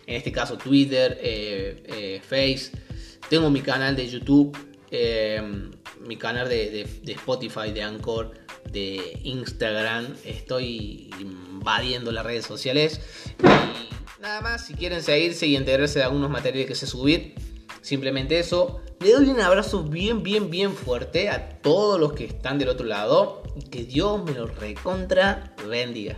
En 0.07 0.17
este 0.17 0.33
caso 0.33 0.57
Twitter, 0.57 1.19
eh, 1.21 1.83
eh, 1.85 2.23
Face. 2.27 2.73
Tengo 3.29 3.51
mi 3.51 3.61
canal 3.61 3.95
de 3.95 4.09
YouTube 4.09 4.57
mi 6.01 6.17
canal 6.17 6.49
de, 6.49 6.87
Spotify, 7.07 7.73
de 7.73 7.83
Anchor, 7.83 8.33
de 8.71 9.19
Instagram. 9.25 10.15
Estoy 10.25 11.11
invadiendo 11.21 12.13
las 12.13 12.25
redes 12.25 12.45
sociales. 12.47 13.01
Y 13.41 14.23
nada 14.23 14.41
más, 14.41 14.67
si 14.67 14.75
quieren 14.75 15.03
seguirse 15.03 15.47
y 15.47 15.57
enterarse 15.57 16.01
de 16.01 16.05
algunos 16.05 16.31
materiales 16.31 16.69
que 16.69 16.75
sé 16.75 16.87
subir, 16.87 17.35
simplemente 17.81 18.39
eso. 18.39 18.81
Le 19.01 19.13
doy 19.13 19.29
un 19.31 19.41
abrazo 19.41 19.83
bien, 19.83 20.23
bien, 20.23 20.51
bien 20.51 20.75
fuerte 20.75 21.29
a 21.29 21.61
todos 21.61 21.99
los 21.99 22.13
que 22.13 22.25
están 22.25 22.59
del 22.59 22.69
otro 22.69 22.87
lado. 22.87 23.43
Y 23.57 23.69
que 23.69 23.85
Dios 23.85 24.23
me 24.25 24.33
lo 24.33 24.47
recontra 24.47 25.55
bendiga. 25.69 26.17